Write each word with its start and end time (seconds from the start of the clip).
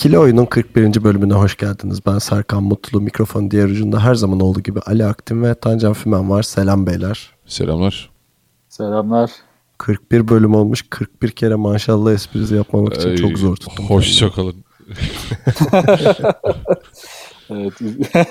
İkili 0.00 0.18
Oyun'un 0.18 0.46
41. 0.46 1.04
bölümüne 1.04 1.34
hoş 1.34 1.56
geldiniz. 1.56 2.06
Ben 2.06 2.18
Serkan 2.18 2.62
Mutlu. 2.62 3.00
Mikrofon 3.00 3.50
diğer 3.50 3.64
ucunda 3.64 4.04
her 4.04 4.14
zaman 4.14 4.40
olduğu 4.40 4.60
gibi 4.60 4.80
Ali 4.80 5.04
Aktin 5.04 5.42
ve 5.42 5.54
Tancan 5.54 5.92
Fümen 5.92 6.30
var. 6.30 6.42
Selam 6.42 6.86
beyler. 6.86 7.30
Selamlar. 7.46 8.10
Selamlar. 8.68 9.30
41 9.78 10.28
bölüm 10.28 10.54
olmuş. 10.54 10.84
41 10.90 11.30
kere 11.30 11.54
maşallah 11.54 12.12
esprisi 12.12 12.54
yapmamak 12.54 12.94
için 12.94 13.08
Ay, 13.08 13.16
çok 13.16 13.38
zor 13.38 13.56
tuttum. 13.56 13.86
Hoşça 13.86 14.30
kalın. 14.30 14.54
Evet. 17.50 17.72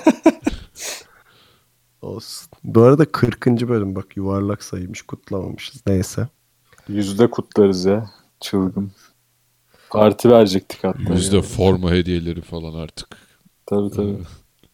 Olsun. 2.02 2.48
Bu 2.64 2.82
arada 2.82 3.04
40. 3.04 3.46
bölüm 3.46 3.96
bak 3.96 4.16
yuvarlak 4.16 4.62
sayıymış 4.62 5.02
kutlamamışız. 5.02 5.82
Neyse. 5.86 6.28
Yüzde 6.88 7.30
kutlarız 7.30 7.84
ya. 7.84 8.10
Çılgın. 8.40 8.92
Parti 9.90 10.30
verecektik 10.30 10.84
hatta. 10.84 11.14
Yüzde 11.14 11.36
ya. 11.36 11.42
forma 11.42 11.90
hediyeleri 11.90 12.40
falan 12.40 12.74
artık. 12.74 13.08
Tabii 13.66 13.90
tabii. 13.90 14.18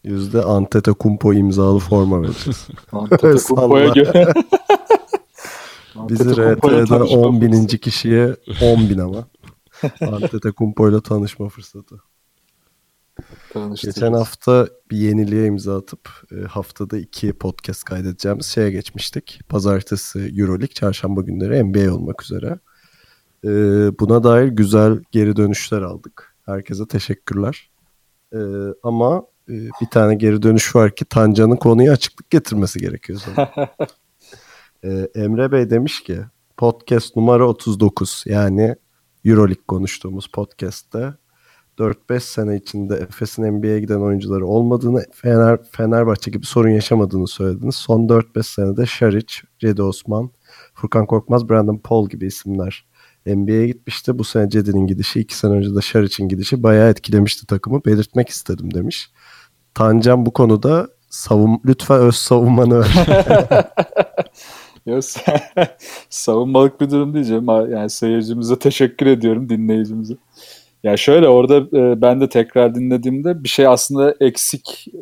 Yüzde 0.04 0.42
Antetokounmpo 0.42 1.32
imzalı 1.34 1.78
forma 1.78 2.22
vereceğiz. 2.22 2.68
Antetokounmpo'ya 2.92 3.88
göre. 3.88 4.32
Bizi 6.08 6.30
RT'den 6.32 6.86
tanışma 6.86 7.18
10 7.18 7.40
bininci 7.40 7.80
kişiye 7.80 8.36
10 8.62 8.90
bin 8.90 8.98
ama. 8.98 9.28
Antetokounmpo 10.00 10.90
ile 10.90 11.00
tanışma 11.00 11.48
fırsatı. 11.48 11.96
Tanıştık. 13.52 13.94
Geçen 13.94 14.12
hafta 14.12 14.68
bir 14.90 14.96
yeniliğe 14.96 15.46
imza 15.46 15.78
atıp 15.78 16.08
e, 16.32 16.44
haftada 16.44 16.98
iki 16.98 17.32
podcast 17.32 17.84
kaydedeceğimiz 17.84 18.46
şeye 18.46 18.70
geçmiştik. 18.70 19.40
Pazartesi 19.48 20.18
Euroleague, 20.18 20.74
çarşamba 20.74 21.20
günleri 21.20 21.64
NBA 21.64 21.94
olmak 21.94 22.22
üzere. 22.22 22.58
E, 23.44 23.48
buna 24.00 24.24
dair 24.24 24.48
güzel 24.48 25.00
geri 25.12 25.36
dönüşler 25.36 25.82
aldık. 25.82 26.36
Herkese 26.46 26.86
teşekkürler. 26.86 27.70
E, 28.32 28.38
ama 28.82 29.22
e, 29.48 29.52
bir 29.52 29.86
tane 29.90 30.14
geri 30.14 30.42
dönüş 30.42 30.76
var 30.76 30.94
ki 30.94 31.04
Tancan'ın 31.04 31.56
konuya 31.56 31.92
açıklık 31.92 32.30
getirmesi 32.30 32.78
gerekiyor 32.80 33.18
sonra. 33.18 33.52
E, 34.84 35.08
Emre 35.14 35.52
Bey 35.52 35.70
demiş 35.70 36.02
ki 36.02 36.18
podcast 36.56 37.16
numara 37.16 37.48
39 37.48 38.24
yani 38.26 38.76
Euroleague 39.24 39.64
konuştuğumuz 39.68 40.26
podcast'te 40.26 41.14
4-5 41.78 42.20
sene 42.20 42.56
içinde 42.56 42.94
Efes'in 42.94 43.44
NBA'ye 43.44 43.80
giden 43.80 44.00
oyuncuları 44.00 44.46
olmadığını, 44.46 45.04
Fener, 45.12 45.58
Fenerbahçe 45.70 46.30
gibi 46.30 46.46
sorun 46.46 46.68
yaşamadığını 46.70 47.28
söylediniz. 47.28 47.74
Son 47.74 48.08
4-5 48.08 48.42
senede 48.42 48.86
Şaric, 48.86 49.34
Cedi 49.58 49.82
Osman, 49.82 50.30
Furkan 50.74 51.06
Korkmaz, 51.06 51.48
Brandon 51.48 51.80
Paul 51.84 52.08
gibi 52.08 52.26
isimler 52.26 52.86
NBA'ye 53.26 53.66
gitmişti. 53.66 54.18
Bu 54.18 54.24
sene 54.24 54.50
Cedi'nin 54.50 54.86
gidişi, 54.86 55.20
2 55.20 55.36
sene 55.36 55.52
önce 55.52 55.74
de 55.74 55.80
Şaric'in 55.80 56.28
gidişi 56.28 56.62
bayağı 56.62 56.90
etkilemişti 56.90 57.46
takımı. 57.46 57.84
Belirtmek 57.84 58.28
istedim 58.28 58.74
demiş. 58.74 59.10
Tancan 59.74 60.26
bu 60.26 60.32
konuda 60.32 60.88
savun, 61.10 61.60
lütfen 61.64 62.00
öz 62.00 62.16
savunmanı 62.16 62.80
ver. 62.80 62.86
Yok, 64.86 65.04
savunmalık 66.10 66.80
bir 66.80 66.90
durum 66.90 67.14
diyeceğim. 67.14 67.46
Yani 67.48 67.90
seyircimize 67.90 68.58
teşekkür 68.58 69.06
ediyorum, 69.06 69.48
dinleyicimize. 69.48 70.14
Ya 70.82 70.96
şöyle 70.96 71.28
orada 71.28 71.78
e, 71.78 72.00
ben 72.00 72.20
de 72.20 72.28
tekrar 72.28 72.74
dinlediğimde 72.74 73.44
bir 73.44 73.48
şey 73.48 73.66
aslında 73.66 74.14
eksik 74.20 74.88
e, 74.88 75.00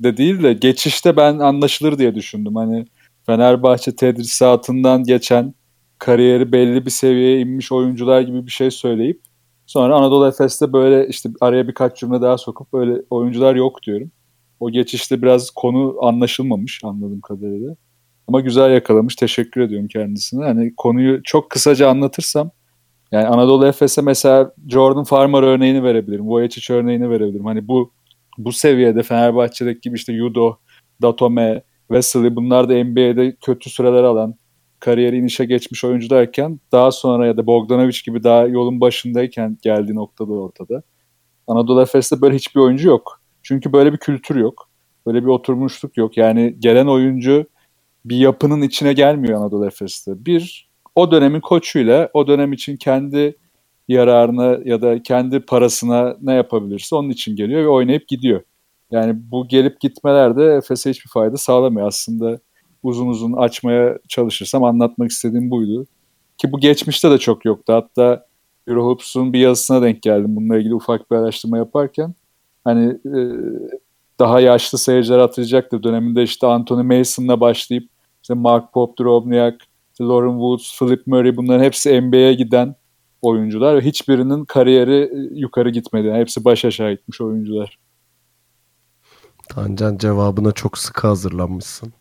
de 0.00 0.16
değil 0.16 0.42
de 0.42 0.52
geçişte 0.52 1.16
ben 1.16 1.38
anlaşılır 1.38 1.98
diye 1.98 2.14
düşündüm. 2.14 2.56
Hani 2.56 2.86
Fenerbahçe 3.26 3.96
tedrisatından 3.96 5.04
geçen 5.04 5.54
kariyeri 6.00 6.52
belli 6.52 6.86
bir 6.86 6.90
seviyeye 6.90 7.40
inmiş 7.40 7.72
oyuncular 7.72 8.20
gibi 8.20 8.46
bir 8.46 8.50
şey 8.50 8.70
söyleyip 8.70 9.20
sonra 9.66 9.96
Anadolu 9.96 10.28
Efes'te 10.28 10.72
böyle 10.72 11.08
işte 11.08 11.28
araya 11.40 11.68
birkaç 11.68 11.96
cümle 11.96 12.20
daha 12.20 12.38
sokup 12.38 12.72
böyle 12.72 13.02
oyuncular 13.10 13.54
yok 13.54 13.82
diyorum. 13.82 14.10
O 14.60 14.70
geçişte 14.70 15.22
biraz 15.22 15.50
konu 15.50 15.96
anlaşılmamış 16.00 16.80
anladığım 16.84 17.20
kadarıyla. 17.20 17.76
Ama 18.28 18.40
güzel 18.40 18.72
yakalamış. 18.72 19.16
Teşekkür 19.16 19.60
ediyorum 19.60 19.88
kendisine. 19.88 20.44
Hani 20.44 20.74
konuyu 20.76 21.20
çok 21.24 21.50
kısaca 21.50 21.88
anlatırsam 21.88 22.50
yani 23.12 23.26
Anadolu 23.26 23.66
Efes'e 23.66 24.02
mesela 24.02 24.52
Jordan 24.68 25.04
Farmer 25.04 25.42
örneğini 25.42 25.82
verebilirim. 25.84 26.28
Vujicic 26.28 26.74
örneğini 26.74 27.10
verebilirim. 27.10 27.44
Hani 27.46 27.68
bu 27.68 27.92
bu 28.38 28.52
seviyede 28.52 29.02
Fenerbahçe'deki 29.02 29.80
gibi 29.80 29.96
işte 29.96 30.12
Yudo, 30.12 30.56
Datome, 31.02 31.62
Wesley 31.88 32.36
bunlar 32.36 32.68
da 32.68 32.84
NBA'de 32.84 33.36
kötü 33.40 33.70
süreler 33.70 34.02
alan, 34.04 34.34
kariyeri 34.80 35.16
inişe 35.16 35.44
geçmiş 35.44 35.84
oyuncularken 35.84 36.60
daha 36.72 36.90
sonra 36.90 37.26
ya 37.26 37.36
da 37.36 37.46
Bogdanovic 37.46 37.98
gibi 38.06 38.24
daha 38.24 38.46
yolun 38.46 38.80
başındayken 38.80 39.58
geldiği 39.62 39.94
noktada 39.94 40.32
ortada. 40.32 40.82
Anadolu 41.46 41.82
Efes'te 41.82 42.20
böyle 42.20 42.34
hiçbir 42.36 42.60
oyuncu 42.60 42.88
yok. 42.88 43.20
Çünkü 43.42 43.72
böyle 43.72 43.92
bir 43.92 43.98
kültür 43.98 44.36
yok. 44.36 44.68
Böyle 45.06 45.22
bir 45.22 45.26
oturmuşluk 45.26 45.96
yok. 45.96 46.16
Yani 46.16 46.56
gelen 46.58 46.86
oyuncu 46.86 47.46
bir 48.04 48.16
yapının 48.16 48.62
içine 48.62 48.92
gelmiyor 48.92 49.40
Anadolu 49.40 49.66
Efes'te. 49.66 50.26
Bir, 50.26 50.70
o 50.94 51.10
dönemin 51.10 51.40
koçuyla 51.40 52.10
o 52.14 52.26
dönem 52.26 52.52
için 52.52 52.76
kendi 52.76 53.36
yararına 53.88 54.58
ya 54.64 54.82
da 54.82 55.02
kendi 55.02 55.40
parasına 55.40 56.16
ne 56.20 56.32
yapabilirse 56.32 56.96
onun 56.96 57.10
için 57.10 57.36
geliyor 57.36 57.62
ve 57.62 57.68
oynayıp 57.68 58.08
gidiyor. 58.08 58.42
Yani 58.90 59.12
bu 59.16 59.48
gelip 59.48 59.80
gitmeler 59.80 60.36
de 60.36 60.44
Efes'e 60.44 60.90
hiçbir 60.90 61.10
fayda 61.10 61.36
sağlamıyor. 61.36 61.86
Aslında 61.86 62.40
uzun 62.82 63.06
uzun 63.06 63.32
açmaya 63.32 63.98
çalışırsam 64.08 64.64
anlatmak 64.64 65.10
istediğim 65.10 65.50
buydu. 65.50 65.86
Ki 66.38 66.52
bu 66.52 66.60
geçmişte 66.60 67.10
de 67.10 67.18
çok 67.18 67.44
yoktu. 67.44 67.72
Hatta 67.72 68.26
Eurohoops'un 68.66 69.32
bir 69.32 69.38
yazısına 69.38 69.82
denk 69.82 70.02
geldim 70.02 70.36
bununla 70.36 70.58
ilgili 70.58 70.74
ufak 70.74 71.10
bir 71.10 71.16
araştırma 71.16 71.58
yaparken. 71.58 72.14
Hani 72.64 72.86
e, 72.90 73.20
daha 74.18 74.40
yaşlı 74.40 74.78
seyirciler 74.78 75.18
hatırlayacaktır. 75.18 75.82
Döneminde 75.82 76.22
işte 76.22 76.46
Anthony 76.46 76.82
Mason'la 76.82 77.40
başlayıp 77.40 77.88
işte 78.22 78.34
Mark 78.34 78.72
Pop, 78.72 78.98
Drobniak, 78.98 79.60
Lauren 80.00 80.32
Woods, 80.32 80.78
Philip 80.78 81.06
Murray 81.06 81.36
bunların 81.36 81.64
hepsi 81.64 82.00
NBA'ye 82.00 82.34
giden 82.34 82.74
oyuncular 83.22 83.76
ve 83.76 83.80
hiçbirinin 83.80 84.44
kariyeri 84.44 85.10
yukarı 85.34 85.70
gitmedi. 85.70 86.06
Yani 86.06 86.20
hepsi 86.20 86.44
baş 86.44 86.64
aşağı 86.64 86.92
gitmiş 86.92 87.20
oyuncular. 87.20 87.78
Tancan 89.54 89.98
cevabına 89.98 90.52
çok 90.52 90.78
sıkı 90.78 91.06
hazırlanmışsın. 91.06 91.92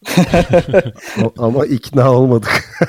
Ama 1.38 1.66
ikna 1.66 2.14
olmadık. 2.14 2.80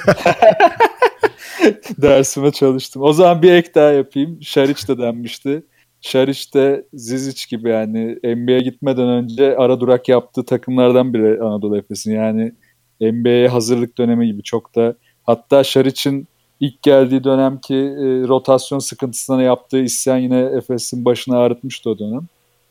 Dersime 1.98 2.52
çalıştım. 2.52 3.02
O 3.02 3.12
zaman 3.12 3.42
bir 3.42 3.52
ek 3.52 3.70
daha 3.74 3.90
yapayım. 3.90 4.42
Şariç 4.42 4.88
de 4.88 4.98
denmişti. 4.98 5.62
Şariç 6.00 6.54
de 6.54 6.86
Zizic 6.94 7.42
gibi 7.50 7.68
yani 7.68 8.18
NBA'ye 8.24 8.60
gitmeden 8.60 9.08
önce 9.08 9.56
ara 9.56 9.80
durak 9.80 10.08
yaptığı 10.08 10.44
takımlardan 10.44 11.14
biri 11.14 11.42
Anadolu 11.42 11.78
Efes'in. 11.78 12.14
Yani 12.14 12.52
NBA'ye 13.00 13.48
hazırlık 13.48 13.98
dönemi 13.98 14.26
gibi 14.26 14.42
çok 14.42 14.76
da 14.76 14.94
hatta 15.22 15.64
Şariç'in 15.64 16.28
ilk 16.60 16.82
geldiği 16.82 17.24
dönemki 17.24 17.74
e, 17.74 18.28
rotasyon 18.28 18.78
sıkıntısına 18.78 19.42
yaptığı 19.42 19.82
isyan 19.82 20.18
yine 20.18 20.40
Efes'in 20.40 21.04
başını 21.04 21.38
ağrıtmıştı 21.38 21.90
o 21.90 21.98
dönem. 21.98 22.28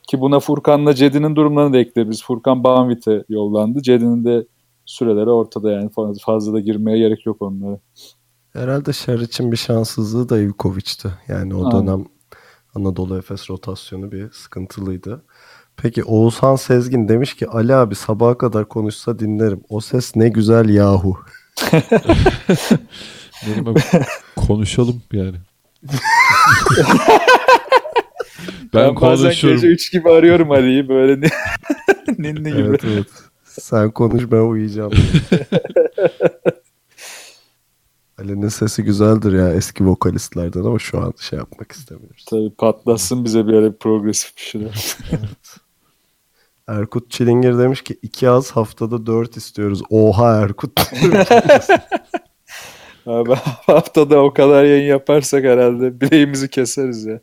Ki 0.09 0.21
buna 0.21 0.39
Furkan'la 0.39 0.95
Cedi'nin 0.95 1.35
durumlarını 1.35 1.73
da 1.73 1.77
ekleyebiliriz. 1.77 2.23
Furkan 2.23 2.63
Banvit'e 2.63 3.23
yollandı. 3.29 3.81
Cedi'nin 3.81 4.25
de 4.25 4.47
süreleri 4.85 5.29
ortada 5.29 5.71
yani 5.71 5.89
fazla, 5.89 6.13
fazla 6.25 6.53
da 6.53 6.59
girmeye 6.59 6.97
gerek 6.97 7.25
yok 7.25 7.41
onlara. 7.41 7.79
Herhalde 8.53 8.93
Şer 8.93 9.19
için 9.19 9.51
bir 9.51 9.57
şanssızlığı 9.57 10.29
da 10.29 10.39
Ivkovic'ti. 10.39 11.09
Yani 11.27 11.55
o 11.55 11.65
Aynen. 11.65 11.87
dönem 11.87 12.05
Anadolu 12.75 13.17
Efes 13.17 13.49
rotasyonu 13.49 14.11
bir 14.11 14.31
sıkıntılıydı. 14.31 15.23
Peki 15.77 16.03
Oğuzhan 16.03 16.55
Sezgin 16.55 17.07
demiş 17.07 17.35
ki 17.35 17.47
Ali 17.47 17.75
abi 17.75 17.95
sabaha 17.95 18.37
kadar 18.37 18.69
konuşsa 18.69 19.19
dinlerim. 19.19 19.61
O 19.69 19.81
ses 19.81 20.15
ne 20.15 20.29
güzel 20.29 20.69
yahu. 20.69 21.17
Benim 23.47 23.67
abi, 23.67 23.79
konuşalım 24.35 25.01
yani. 25.13 25.37
ben, 28.73 28.87
Ben, 28.87 28.95
bazen 28.95 29.23
konuşurum. 29.25 29.55
gece 29.55 29.67
3 29.67 29.91
gibi 29.91 30.09
arıyorum 30.09 30.51
Ali'yi 30.51 30.89
böyle 30.89 31.21
ni- 31.21 31.29
ninni 32.17 32.49
gibi. 32.51 32.61
Evet 32.61 32.81
evet. 32.85 33.07
Sen 33.43 33.91
konuş 33.91 34.31
ben 34.31 34.37
uyuyacağım. 34.49 34.91
Ali'nin 38.19 38.47
sesi 38.47 38.83
güzeldir 38.83 39.33
ya 39.33 39.53
eski 39.53 39.85
vokalistlerden 39.85 40.59
ama 40.63 40.79
şu 40.79 40.99
an 41.01 41.13
şey 41.19 41.39
yapmak 41.39 41.71
istemiyoruz. 41.71 42.25
Tabii 42.29 42.49
patlasın 42.57 43.25
bize 43.25 43.47
bir 43.47 43.53
ara 43.53 43.71
progresif 43.77 44.37
bir 44.37 44.41
şeyler. 44.41 44.97
Erkut 46.67 47.11
Çilingir 47.11 47.57
demiş 47.57 47.81
ki 47.81 47.97
iki 48.01 48.29
az 48.29 48.51
haftada 48.51 49.05
dört 49.05 49.37
istiyoruz. 49.37 49.81
Oha 49.89 50.35
Erkut. 50.41 50.81
Abi 53.09 53.33
haftada 53.65 54.23
o 54.23 54.33
kadar 54.33 54.63
yayın 54.63 54.89
yaparsak 54.89 55.43
herhalde 55.43 56.01
bileğimizi 56.01 56.49
keseriz 56.49 57.05
ya. 57.05 57.19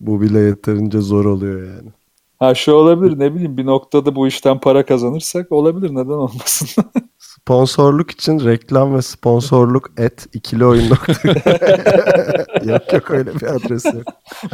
Bu 0.00 0.20
bile 0.20 0.38
yeterince 0.38 0.98
zor 0.98 1.24
oluyor 1.24 1.60
yani. 1.60 1.90
Ha 2.38 2.54
şu 2.54 2.72
olabilir 2.72 3.18
ne 3.18 3.34
bileyim 3.34 3.56
bir 3.56 3.66
noktada 3.66 4.16
bu 4.16 4.28
işten 4.28 4.60
para 4.60 4.86
kazanırsak 4.86 5.52
olabilir 5.52 5.90
neden 5.90 6.10
olmasın. 6.10 6.84
Sponsorluk 7.18 8.10
için 8.10 8.44
reklam 8.44 8.94
ve 8.94 9.02
sponsorluk 9.02 9.90
et 9.96 10.26
ikili 10.32 10.64
oyun 10.64 10.88
yok 12.64 12.92
yok 12.92 13.10
öyle 13.10 13.34
bir 13.34 13.46
adres 13.46 13.84
yok. 13.84 14.04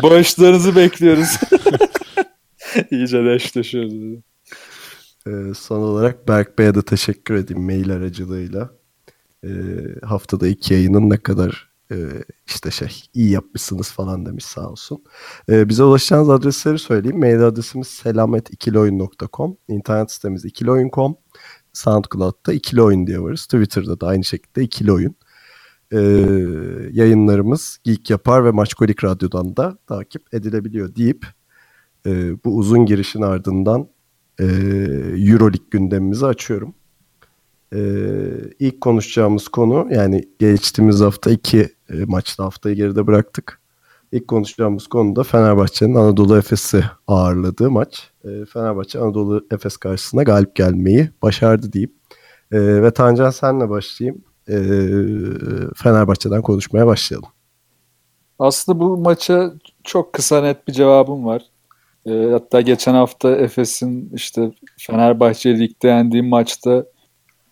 Bağışlarınızı 0.02 0.76
bekliyoruz. 0.76 1.38
İyice 2.90 3.24
leşleşiyoruz. 3.24 3.94
Ee, 5.26 5.54
son 5.54 5.80
olarak 5.80 6.28
Berk 6.28 6.58
Bey'e 6.58 6.74
de 6.74 6.82
teşekkür 6.82 7.34
edeyim 7.34 7.64
mail 7.64 7.92
aracılığıyla. 7.92 8.75
Ee, 9.46 10.06
haftada 10.06 10.48
iki 10.48 10.74
yayının 10.74 11.10
ne 11.10 11.16
kadar 11.18 11.70
e, 11.90 11.96
işte 12.46 12.70
şey 12.70 13.02
iyi 13.14 13.30
yapmışsınız 13.30 13.90
falan 13.90 14.26
demiş 14.26 14.44
sağ 14.44 14.70
olsun. 14.70 15.04
Ee, 15.48 15.68
bize 15.68 15.82
ulaşacağınız 15.82 16.30
adresleri 16.30 16.78
söyleyeyim. 16.78 17.18
Mail 17.18 17.46
adresimiz 17.46 17.86
selamet2oyun.com 17.86 19.56
İnternet 19.68 20.10
sitemiz 20.10 20.44
ikiloyun.com 20.44 21.16
SoundCloud'da 21.72 22.52
ikili 22.52 22.82
oyun 22.82 23.06
diye 23.06 23.20
varız. 23.20 23.44
Twitter'da 23.44 24.00
da 24.00 24.06
aynı 24.06 24.24
şekilde 24.24 24.62
ikili 24.62 24.92
oyun. 24.92 25.14
Ee, 25.92 25.98
yayınlarımız 26.92 27.78
Geek 27.84 28.10
Yapar 28.10 28.44
ve 28.44 28.50
Maçkolik 28.50 29.04
Radyo'dan 29.04 29.56
da 29.56 29.78
takip 29.86 30.34
edilebiliyor 30.34 30.94
deyip 30.96 31.26
e, 32.06 32.44
bu 32.44 32.56
uzun 32.56 32.86
girişin 32.86 33.22
ardından 33.22 33.88
e, 34.40 34.44
Euroleague 35.30 35.66
gündemimizi 35.70 36.26
açıyorum. 36.26 36.74
E, 37.76 37.80
ilk 38.58 38.80
konuşacağımız 38.80 39.48
konu 39.48 39.88
yani 39.90 40.24
geçtiğimiz 40.38 41.00
hafta 41.00 41.30
iki 41.30 41.60
e, 41.60 42.04
maçta 42.06 42.44
haftayı 42.44 42.76
geride 42.76 43.06
bıraktık. 43.06 43.60
İlk 44.12 44.28
konuşacağımız 44.28 44.86
konu 44.86 45.16
da 45.16 45.22
Fenerbahçe'nin 45.22 45.94
Anadolu 45.94 46.36
Efes'i 46.38 46.84
ağırladığı 47.06 47.70
maç. 47.70 48.10
E, 48.24 48.44
Fenerbahçe 48.44 48.98
Anadolu 48.98 49.46
Efes 49.50 49.76
karşısına 49.76 50.22
galip 50.22 50.54
gelmeyi 50.54 51.10
başardı 51.22 51.72
deyip 51.72 51.92
e, 52.52 52.82
ve 52.82 52.90
Tancan 52.90 53.30
senle 53.30 53.68
başlayayım. 53.68 54.24
E, 54.48 54.56
Fenerbahçe'den 55.76 56.42
konuşmaya 56.42 56.86
başlayalım. 56.86 57.28
Aslında 58.38 58.80
bu 58.80 58.96
maça 58.96 59.52
çok 59.84 60.12
kısa 60.12 60.40
net 60.42 60.68
bir 60.68 60.72
cevabım 60.72 61.26
var. 61.26 61.42
E, 62.06 62.30
hatta 62.32 62.60
geçen 62.60 62.94
hafta 62.94 63.36
Efes'in 63.36 64.10
işte 64.14 64.52
Fenerbahçe 64.78 65.58
ligde 65.58 65.88
yendiği 65.88 66.22
maçta 66.22 66.84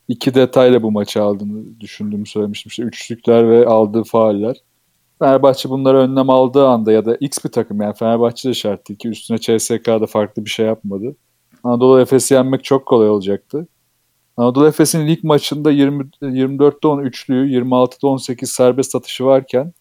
iki 0.08 0.34
detayla 0.34 0.82
bu 0.82 0.90
maçı 0.90 1.22
aldığını 1.22 1.80
düşündüğümü 1.80 2.26
söylemiştim. 2.26 2.70
İşte 2.70 2.82
üçlükler 2.82 3.50
ve 3.50 3.66
aldığı 3.66 4.04
fauller. 4.04 4.56
Fenerbahçe 5.18 5.70
bunları 5.70 5.98
önlem 5.98 6.30
aldığı 6.30 6.66
anda 6.66 6.92
ya 6.92 7.04
da 7.04 7.16
X 7.16 7.38
bir 7.44 7.50
takım 7.50 7.80
yani 7.80 7.94
Fenerbahçe 7.94 8.48
de 8.48 8.54
şart 8.54 8.88
değil 8.88 8.98
ki 8.98 9.08
üstüne 9.08 9.38
CSK'da 9.38 10.06
farklı 10.06 10.44
bir 10.44 10.50
şey 10.50 10.66
yapmadı. 10.66 11.16
Anadolu 11.64 12.00
Efes'i 12.00 12.34
yenmek 12.34 12.64
çok 12.64 12.86
kolay 12.86 13.08
olacaktı. 13.08 13.68
Anadolu 14.36 14.66
Efes'in 14.66 15.06
lig 15.06 15.24
maçında 15.24 15.70
20, 15.70 16.04
24'te 16.22 16.88
10 16.88 16.98
üçlüğü, 16.98 17.46
26'da 17.46 18.08
18 18.08 18.50
serbest 18.50 18.94
atışı 18.94 19.24
varken 19.24 19.72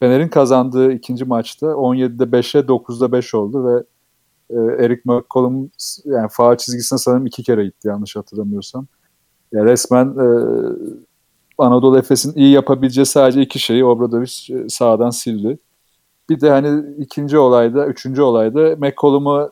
Fener'in 0.00 0.28
kazandığı 0.28 0.92
ikinci 0.92 1.24
maçta 1.24 1.66
17'de 1.66 2.24
5'e 2.24 2.60
9'da 2.60 3.12
5 3.12 3.34
oldu 3.34 3.66
ve 3.66 3.84
e, 4.50 4.84
Eric 4.84 5.02
McCollum 5.04 5.70
yani 6.04 6.28
faal 6.30 6.56
çizgisine 6.56 6.98
sanırım 6.98 7.26
iki 7.26 7.42
kere 7.42 7.64
gitti 7.64 7.88
yanlış 7.88 8.16
hatırlamıyorsam. 8.16 8.86
Ya 9.52 9.64
resmen 9.64 10.06
e, 10.06 10.26
Anadolu 11.58 11.98
Efes'in 11.98 12.34
iyi 12.34 12.50
yapabileceği 12.50 13.06
sadece 13.06 13.42
iki 13.42 13.58
şeyi 13.58 13.84
Obradoviç 13.84 14.50
e, 14.50 14.68
sağdan 14.68 15.10
sildi. 15.10 15.58
Bir 16.30 16.40
de 16.40 16.50
hani 16.50 16.96
ikinci 16.98 17.38
olayda, 17.38 17.86
üçüncü 17.86 18.22
olayda 18.22 18.76
McCollum'a 18.76 19.50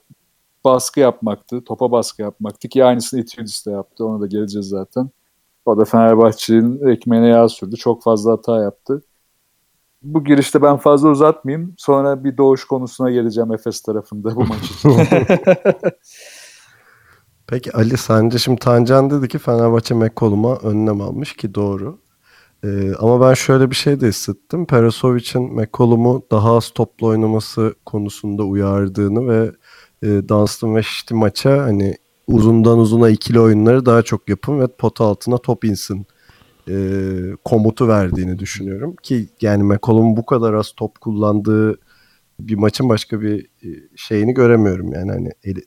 baskı 0.64 1.00
yapmaktı. 1.00 1.64
Topa 1.64 1.92
baskı 1.92 2.22
yapmaktı 2.22 2.68
ki 2.68 2.84
aynısını 2.84 3.20
Itudis 3.20 3.66
de 3.66 3.70
yaptı. 3.70 4.06
Ona 4.06 4.20
da 4.20 4.26
geleceğiz 4.26 4.68
zaten. 4.68 5.10
O 5.64 5.78
da 5.78 5.84
Fenerbahçe'nin 5.84 6.88
ekmeğine 6.88 7.26
yağ 7.26 7.48
sürdü. 7.48 7.76
Çok 7.76 8.02
fazla 8.02 8.32
hata 8.32 8.62
yaptı. 8.62 9.02
Bu 10.02 10.24
girişte 10.24 10.62
ben 10.62 10.76
fazla 10.76 11.08
uzatmayayım. 11.08 11.74
Sonra 11.78 12.24
bir 12.24 12.36
doğuş 12.36 12.64
konusuna 12.64 13.10
geleceğim 13.10 13.52
Efes 13.52 13.80
tarafında 13.80 14.36
bu 14.36 14.44
maç 14.44 14.70
için. 14.70 14.90
Peki 17.50 17.72
Ali 17.72 17.96
sence 17.96 18.38
şimdi 18.38 18.58
Tancan 18.58 19.10
dedi 19.10 19.28
ki 19.28 19.38
Fenerbahçe 19.38 19.94
McCollum'a 19.94 20.56
önlem 20.56 21.00
almış 21.00 21.36
ki 21.36 21.54
doğru. 21.54 21.98
Ee, 22.64 22.92
ama 22.98 23.28
ben 23.28 23.34
şöyle 23.34 23.70
bir 23.70 23.74
şey 23.74 24.00
de 24.00 24.08
hissettim. 24.08 24.66
Perasovic'in 24.66 25.54
McCollum'u 25.54 26.26
daha 26.30 26.56
az 26.56 26.70
toplu 26.70 27.06
oynaması 27.06 27.74
konusunda 27.86 28.44
uyardığını 28.44 29.28
ve 29.28 29.52
e, 30.02 30.28
Dunstan 30.28 30.76
ve 30.76 30.82
Şişti 30.82 31.14
maça 31.14 31.62
hani 31.62 31.96
uzundan 32.26 32.78
uzuna 32.78 33.10
ikili 33.10 33.40
oyunları 33.40 33.86
daha 33.86 34.02
çok 34.02 34.28
yapın 34.28 34.60
ve 34.60 34.66
pot 34.66 35.00
altına 35.00 35.38
top 35.38 35.64
insin 35.64 36.06
e, 36.68 36.74
komutu 37.44 37.88
verdiğini 37.88 38.38
düşünüyorum. 38.38 38.96
Ki 39.02 39.28
yani 39.40 39.62
McCollum 39.62 40.16
bu 40.16 40.26
kadar 40.26 40.54
az 40.54 40.72
top 40.76 41.00
kullandığı 41.00 41.78
bir 42.40 42.54
maçın 42.54 42.88
başka 42.88 43.20
bir 43.20 43.44
e, 43.44 43.68
şeyini 43.96 44.34
göremiyorum. 44.34 44.92
Yani 44.92 45.12
hani 45.12 45.30
eli, 45.44 45.62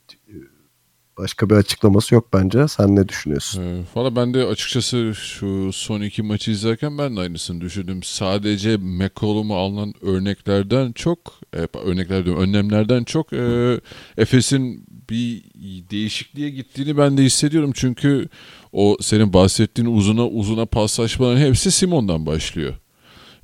başka 1.18 1.50
bir 1.50 1.56
açıklaması 1.56 2.15
yok 2.15 2.27
bence. 2.33 2.68
Sen 2.68 2.95
ne 2.95 3.07
düşünüyorsun? 3.07 3.62
Ee, 3.63 3.81
Valla 3.95 4.15
ben 4.15 4.33
de 4.33 4.45
açıkçası 4.45 5.13
şu 5.15 5.74
son 5.74 6.01
iki 6.01 6.24
maçı 6.24 6.51
izlerken 6.51 6.98
ben 6.98 7.15
de 7.15 7.19
aynısını 7.19 7.62
düşündüm. 7.62 8.04
Sadece 8.04 8.77
McCollum'a 8.77 9.57
alınan 9.57 9.94
örneklerden 10.01 10.92
çok, 10.92 11.18
e, 11.54 11.68
örnekler 11.77 12.25
diyorum, 12.25 12.42
önlemlerden 12.44 13.04
çok 13.04 13.33
e, 13.33 13.80
Efes'in 14.18 14.86
bir 15.10 15.44
değişikliğe 15.89 16.50
gittiğini 16.50 16.98
ben 16.98 17.18
de 17.18 17.24
hissediyorum. 17.24 17.71
Çünkü 17.75 18.30
o 18.71 18.98
senin 19.01 19.33
bahsettiğin 19.33 19.88
uzuna 19.95 20.27
uzuna 20.27 20.65
paslaşmaların 20.65 21.42
hepsi 21.42 21.71
Simon'dan 21.71 22.25
başlıyor. 22.25 22.74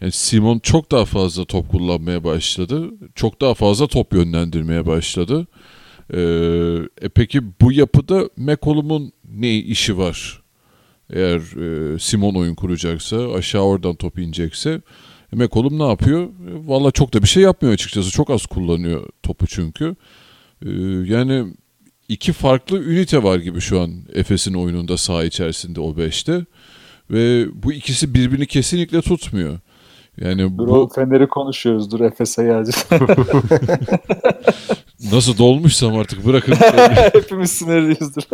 Yani 0.01 0.11
Simon 0.11 0.59
çok 0.59 0.91
daha 0.91 1.05
fazla 1.05 1.45
top 1.45 1.69
kullanmaya 1.69 2.23
başladı. 2.23 2.89
Çok 3.15 3.41
daha 3.41 3.53
fazla 3.53 3.87
top 3.87 4.13
yönlendirmeye 4.13 4.85
başladı. 4.85 5.47
Ee, 6.13 6.19
e 7.01 7.09
peki 7.09 7.41
bu 7.61 7.71
yapıda 7.71 8.29
McCollum'un 8.37 9.11
ne 9.33 9.55
işi 9.57 9.97
var? 9.97 10.41
Eğer 11.13 11.39
e, 11.95 11.99
Simon 11.99 12.35
oyun 12.35 12.55
kuracaksa, 12.55 13.33
aşağı 13.33 13.61
oradan 13.61 13.95
top 13.95 14.19
inecekse 14.19 14.81
e, 15.33 15.35
McCollum 15.35 15.79
ne 15.79 15.87
yapıyor? 15.87 16.23
E, 16.23 16.67
Valla 16.67 16.91
çok 16.91 17.13
da 17.13 17.21
bir 17.21 17.27
şey 17.27 17.43
yapmıyor 17.43 17.73
açıkçası. 17.73 18.11
Çok 18.11 18.29
az 18.29 18.45
kullanıyor 18.45 19.09
topu 19.23 19.47
çünkü. 19.47 19.95
E, 20.65 20.69
yani 21.05 21.53
iki 22.09 22.33
farklı 22.33 22.83
ünite 22.83 23.23
var 23.23 23.39
gibi 23.39 23.61
şu 23.61 23.81
an 23.81 23.91
Efes'in 24.13 24.53
oyununda 24.53 24.97
saha 24.97 25.23
içerisinde 25.23 25.81
o 25.81 25.97
beşte. 25.97 26.45
Ve 27.11 27.45
bu 27.63 27.73
ikisi 27.73 28.13
birbirini 28.13 28.45
kesinlikle 28.45 29.01
tutmuyor. 29.01 29.59
Yani 30.21 30.57
dur 30.57 30.67
bu 30.67 30.89
Fener'i 30.95 31.27
konuşuyoruz. 31.27 31.91
Dur 31.91 31.99
Efes'e 31.99 32.43
geleceğiz. 32.43 32.85
nasıl 35.13 35.37
dolmuşsam 35.37 35.97
artık 35.97 36.25
bırakın. 36.25 36.53
Hepimiz 37.13 37.51
sinirliyizdir. 37.51 38.27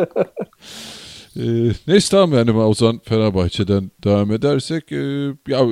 Ee, 1.37 1.71
neyse 1.87 2.07
tamam 2.11 2.33
yani 2.33 2.51
o 2.51 2.73
zaman 2.73 3.01
Fenerbahçe'den 3.03 3.91
devam 4.03 4.31
edersek 4.31 4.91
e, 4.91 5.27
ya 5.47 5.67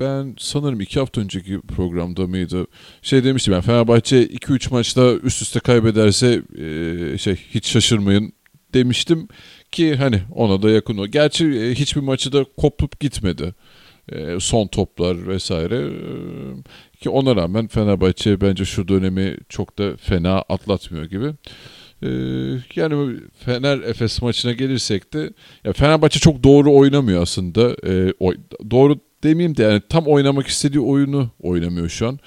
ben 0.00 0.34
sanırım 0.38 0.80
iki 0.80 1.00
hafta 1.00 1.20
önceki 1.20 1.60
programda 1.60 2.26
mıydı 2.26 2.66
şey 3.02 3.24
demiştim 3.24 3.54
yani 3.54 3.62
Fenerbahçe 3.62 4.26
2-3 4.26 4.72
maçta 4.72 5.14
üst 5.14 5.42
üste 5.42 5.60
kaybederse 5.60 6.42
e, 6.58 7.18
şey 7.18 7.36
hiç 7.36 7.66
şaşırmayın 7.66 8.32
demiştim 8.74 9.28
ki 9.72 9.96
hani 9.96 10.22
ona 10.34 10.62
da 10.62 10.70
yakın 10.70 10.98
o. 10.98 11.06
Gerçi 11.06 11.46
e, 11.46 11.74
hiçbir 11.74 12.00
maçı 12.00 12.32
da 12.32 12.44
kopup 12.56 13.00
gitmedi. 13.00 13.54
E, 14.14 14.40
son 14.40 14.66
toplar 14.66 15.28
vesaire 15.28 15.76
E, 15.76 17.00
ki 17.00 17.10
ona 17.10 17.36
rağmen 17.36 17.66
Fenerbahçe 17.66 18.40
bence 18.40 18.64
şu 18.64 18.88
dönemi 18.88 19.36
çok 19.48 19.78
da 19.78 19.96
fena 19.96 20.38
atlatmıyor 20.38 21.04
gibi. 21.04 21.32
Ee, 22.02 22.08
yani 22.76 23.20
Fener 23.44 23.78
Efes 23.78 24.22
maçına 24.22 24.52
gelirsek 24.52 25.14
de 25.14 25.30
ya 25.64 25.72
Fenerbahçe 25.72 26.20
çok 26.20 26.44
doğru 26.44 26.74
oynamıyor 26.74 27.22
aslında. 27.22 27.76
Doğru 28.70 28.98
demeyeyim 29.24 29.56
de 29.56 29.62
yani 29.62 29.82
tam 29.88 30.06
oynamak 30.06 30.46
istediği 30.46 30.80
oyunu 30.80 31.30
oynamıyor 31.40 31.88
şu 31.88 32.08
an. 32.08 32.18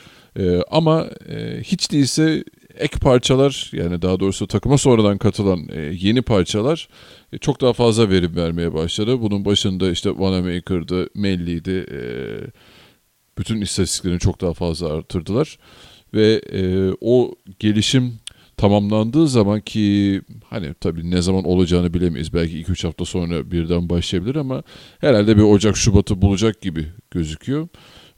Ama 0.72 1.08
e, 1.30 1.62
hiç 1.64 1.92
değilse 1.92 2.44
ek 2.78 3.00
parçalar 3.00 3.70
yani 3.74 4.02
daha 4.02 4.20
doğrusu 4.20 4.48
takıma 4.48 4.78
sonradan 4.78 5.18
katılan 5.18 5.68
e, 5.74 5.82
yeni 5.82 6.22
parçalar 6.22 6.88
e, 7.25 7.25
çok 7.42 7.62
daha 7.62 7.74
fazla 7.74 8.10
verim 8.10 8.36
vermeye 8.36 8.74
başladı. 8.74 9.22
Bunun 9.22 9.46
başında 9.46 9.92
işte 9.92 10.10
Wanamaker'dı, 10.10 11.10
Melli'ydi. 11.16 11.86
E, 11.92 12.00
bütün 13.38 13.62
istatistiklerini 13.62 14.20
çok 14.20 14.42
daha 14.42 14.54
fazla 14.54 14.94
artırdılar. 14.94 15.58
Ve 16.14 16.42
e, 16.54 16.92
o 17.02 17.36
gelişim 17.60 18.14
tamamlandığı 18.58 19.28
zaman 19.28 19.62
ki 19.62 20.22
hani 20.50 20.74
tabii 20.74 21.12
ne 21.12 21.22
zaman 21.22 21.44
olacağını 21.44 21.94
bilemeyiz. 21.94 22.34
Belki 22.34 22.62
2-3 22.64 22.88
hafta 22.88 23.06
sonra 23.06 23.52
birden 23.52 23.90
başlayabilir 23.90 24.36
ama 24.36 24.64
herhalde 25.00 25.38
bir 25.38 25.42
Ocak 25.42 25.78
Şubat'ı 25.78 26.22
bulacak 26.22 26.62
gibi 26.62 26.88
gözüküyor. 27.12 27.68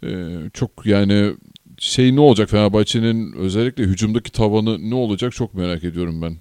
Ee, 0.04 0.36
çok 0.54 0.86
yani 0.86 1.34
şey 1.80 2.16
ne 2.16 2.20
olacak 2.20 2.50
Fenerbahçe'nin 2.50 3.34
özellikle 3.34 3.84
hücumdaki 3.84 4.32
tavanı 4.32 4.90
ne 4.90 4.96
olacak 4.96 5.34
çok 5.34 5.54
merak 5.54 5.84
ediyorum 5.84 6.22
ben. 6.22 6.38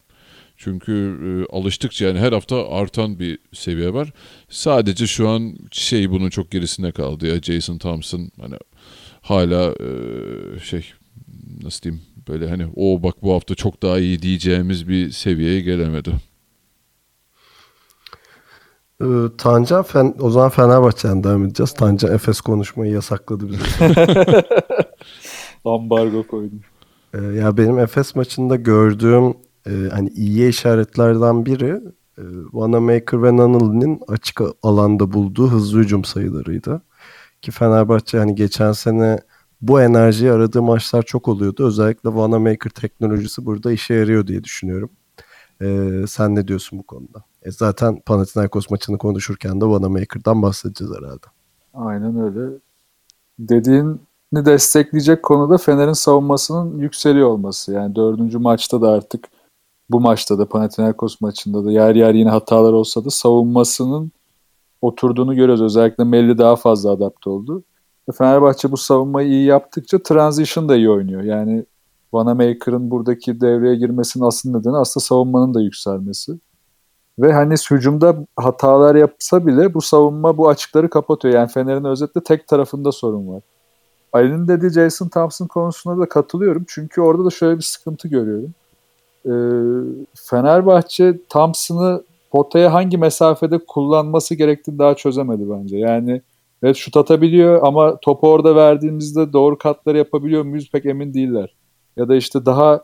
Çünkü 0.57 0.93
e, 1.23 1.57
alıştıkça 1.57 2.07
yani 2.07 2.19
her 2.19 2.33
hafta 2.33 2.71
artan 2.71 3.19
bir 3.19 3.39
seviye 3.53 3.95
var. 3.95 4.13
Sadece 4.49 5.07
şu 5.07 5.29
an 5.29 5.55
şey 5.73 6.11
bunun 6.11 6.31
çok 6.31 6.51
gerisinde 6.51 6.93
kaldı 6.93 7.27
ya 7.27 7.43
Jason 7.43 7.79
Thompson 7.79 8.31
hani 8.41 8.57
hala 9.23 9.75
e, 9.75 9.89
şey 10.61 10.93
nasıl 11.63 11.83
diyeyim 11.83 12.03
böyle 12.29 12.49
hani 12.49 12.67
o 12.77 13.03
bak 13.03 13.15
bu 13.23 13.35
hafta 13.35 13.55
çok 13.55 13.83
daha 13.83 13.99
iyi 13.99 14.23
diyeceğimiz 14.23 14.89
bir 14.89 15.11
seviyeye 15.11 15.61
gelemedi. 15.61 16.13
Ee, 19.03 19.07
Tancan 19.39 19.83
Fen 19.83 20.15
o 20.21 20.31
zaman 20.31 20.51
Fenerbahçe'den 20.51 21.25
devam 21.25 21.45
edeceğiz. 21.45 21.75
Tancan 21.75 22.15
Efes 22.15 22.41
konuşmayı 22.41 22.93
yasakladı 22.93 23.49
bize. 23.49 23.95
Ambargo 25.65 26.27
koydum. 26.27 26.61
Ee, 27.15 27.19
ya 27.19 27.57
benim 27.57 27.79
Efes 27.79 28.15
maçında 28.15 28.57
gördüğüm 28.57 29.35
e, 29.67 29.89
hani 29.93 30.09
iyi 30.09 30.49
işaretlerden 30.49 31.47
biri 31.47 31.81
e, 32.19 32.23
Wanamaker 32.43 33.23
ve 33.23 33.37
Nunnally'nin 33.37 34.01
açık 34.09 34.41
alanda 34.63 35.13
bulduğu 35.13 35.51
hızlı 35.51 35.79
hücum 35.79 36.05
sayılarıydı. 36.05 36.83
Ki 37.43 37.51
Fenerbahçe 37.51 38.19
hani 38.19 38.35
geçen 38.35 38.73
sene 38.73 39.19
bu 39.61 39.81
enerjiyi 39.81 40.33
aradığı 40.33 40.63
maçlar 40.63 41.03
çok 41.03 41.29
oluyordu. 41.29 41.67
Özellikle 41.67 42.11
Wanamaker 42.11 42.71
teknolojisi 42.71 43.47
burada 43.47 43.73
işe 43.73 43.95
yarıyor 43.95 44.27
diye 44.27 44.45
düşünüyorum. 44.45 44.91
Ee, 45.63 46.05
sen 46.09 46.35
ne 46.35 46.49
diyorsun 46.49 46.79
bu 46.79 46.83
konuda? 46.83 47.25
E 47.43 47.51
zaten 47.51 48.01
Panathinaikos 48.07 48.71
maçını 48.71 48.99
konuşurken 48.99 49.61
de 49.61 49.65
Wanamaker'dan 49.65 50.43
bahsedeceğiz 50.43 50.95
herhalde. 50.97 51.27
Aynen 51.75 52.21
öyle. 52.21 52.59
Dediğini 53.39 53.97
destekleyecek 54.35 55.23
konuda 55.23 55.59
Fener'in 55.59 55.93
savunmasının 55.93 56.79
yükseliyor 56.79 57.29
olması. 57.29 57.73
Yani 57.73 57.97
dördüncü 57.97 58.39
maçta 58.39 58.81
da 58.81 58.89
artık 58.89 59.29
bu 59.91 60.01
maçta 60.01 60.39
da 60.39 60.49
Panathinaikos 60.49 61.21
maçında 61.21 61.65
da 61.65 61.73
yer 61.73 61.95
yer 61.95 62.15
yine 62.15 62.31
hatalar 62.31 62.73
olsa 62.73 63.05
da 63.05 63.11
savunmasının 63.11 64.13
oturduğunu 64.83 65.35
görüyoruz. 65.35 65.63
Özellikle 65.63 66.05
Melli 66.05 66.39
daha 66.39 66.57
fazla 66.57 66.91
adapte 66.91 67.31
oldu. 67.31 67.63
Fenerbahçe 68.19 68.73
bu 68.73 68.77
savunmayı 68.77 69.29
iyi 69.29 69.45
yaptıkça 69.45 70.03
transition 70.03 70.69
da 70.69 70.77
iyi 70.77 70.91
oynuyor. 70.91 71.23
Yani 71.23 71.65
Vanamaker'ın 72.13 72.91
buradaki 72.91 73.41
devreye 73.41 73.77
girmesinin 73.77 74.25
asıl 74.25 74.51
nedeni 74.51 74.77
aslında 74.77 75.05
savunmanın 75.05 75.55
da 75.55 75.61
yükselmesi. 75.61 76.39
Ve 77.19 77.33
hani 77.33 77.55
hücumda 77.71 78.17
hatalar 78.37 78.95
yapsa 78.95 79.47
bile 79.47 79.75
bu 79.75 79.83
savunma 79.83 80.39
bu 80.39 80.49
açıkları 80.49 80.91
kapatıyor. 80.91 81.35
Yani 81.35 81.49
Fener'in 81.49 81.85
özetle 81.85 82.23
tek 82.23 82.49
tarafında 82.49 82.93
sorun 82.93 83.29
var. 83.29 83.43
Ali'nin 84.13 84.49
dediği 84.49 84.71
Jason 84.71 85.09
Thompson 85.09 85.47
konusuna 85.47 85.99
da 85.99 86.09
katılıyorum. 86.09 86.65
Çünkü 86.69 87.01
orada 87.01 87.25
da 87.25 87.31
şöyle 87.31 87.57
bir 87.57 87.63
sıkıntı 87.63 88.09
görüyorum. 88.09 88.55
Ee, 89.27 89.31
Fenerbahçe 90.15 91.19
Thompson'ı 91.29 92.03
potaya 92.31 92.73
hangi 92.73 92.99
mesafede 92.99 93.59
kullanması 93.59 94.35
gerektiğini 94.35 94.79
daha 94.79 94.95
çözemedi 94.95 95.51
bence. 95.51 95.79
Yani 95.79 96.23
Evet 96.63 96.77
şut 96.77 96.97
atabiliyor 96.97 97.61
ama 97.63 97.97
topu 97.97 98.29
orada 98.29 98.57
verdiğimizde 98.57 99.33
doğru 99.33 99.59
katları 99.59 99.99
yapabiliyor 99.99 100.43
muyuz 100.45 100.71
pek 100.71 100.87
emin 100.87 101.15
değiller. 101.15 101.55
Ya 101.97 102.09
da 102.09 102.17
işte 102.17 102.47
daha 102.47 102.81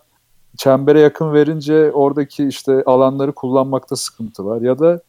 çembere 0.58 1.00
yakın 1.00 1.32
verince 1.32 1.92
oradaki 1.92 2.48
işte 2.48 2.82
alanları 2.86 3.32
kullanmakta 3.32 3.96
sıkıntı 3.96 4.44
var. 4.46 4.60
Ya 4.60 4.78
da 4.78 5.00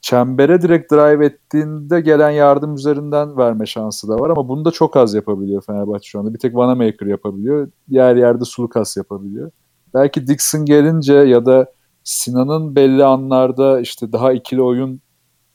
çembere 0.00 0.62
direkt 0.62 0.92
drive 0.92 1.26
ettiğinde 1.26 2.00
gelen 2.00 2.30
yardım 2.30 2.74
üzerinden 2.74 3.36
verme 3.36 3.66
şansı 3.66 4.08
da 4.08 4.14
var 4.20 4.30
ama 4.30 4.48
bunu 4.48 4.64
da 4.64 4.70
çok 4.70 4.96
az 4.96 5.14
yapabiliyor 5.14 5.62
Fenerbahçe 5.62 6.08
şu 6.08 6.20
anda. 6.20 6.34
Bir 6.34 6.38
tek 6.38 6.56
Vanamaker 6.56 7.06
yapabiliyor. 7.06 7.68
Diğer 7.90 8.16
yerde 8.16 8.44
Sulukas 8.44 8.96
yapabiliyor. 8.96 9.50
Belki 9.94 10.26
Dixon 10.26 10.64
gelince 10.64 11.14
ya 11.14 11.46
da 11.46 11.72
Sinan'ın 12.04 12.76
belli 12.76 13.04
anlarda 13.04 13.80
işte 13.80 14.12
daha 14.12 14.32
ikili 14.32 14.62
oyun 14.62 15.00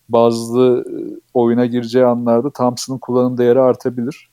bazı 0.10 0.86
e, 0.88 0.96
oyuna 1.34 1.66
gireceği 1.66 2.06
anlarda 2.06 2.52
Thompson'ın 2.52 3.00
kullanım 3.00 3.38
değeri 3.38 3.60
artabilir. 3.60 4.30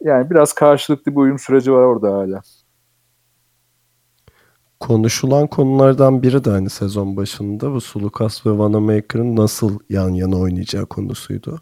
Yani 0.00 0.30
biraz 0.30 0.52
karşılıklı 0.52 1.12
bir 1.12 1.16
uyum 1.16 1.38
süreci 1.38 1.72
var 1.72 1.82
orada 1.82 2.12
hala. 2.12 2.42
Konuşulan 4.80 5.46
konulardan 5.46 6.22
biri 6.22 6.44
de 6.44 6.50
hani 6.50 6.70
sezon 6.70 7.16
başında 7.16 7.72
bu 7.72 7.80
Sulukas 7.80 8.46
ve 8.46 8.58
Vanamaker'ın 8.58 9.36
nasıl 9.36 9.78
yan 9.90 10.10
yana 10.10 10.36
oynayacağı 10.36 10.86
konusuydu. 10.86 11.60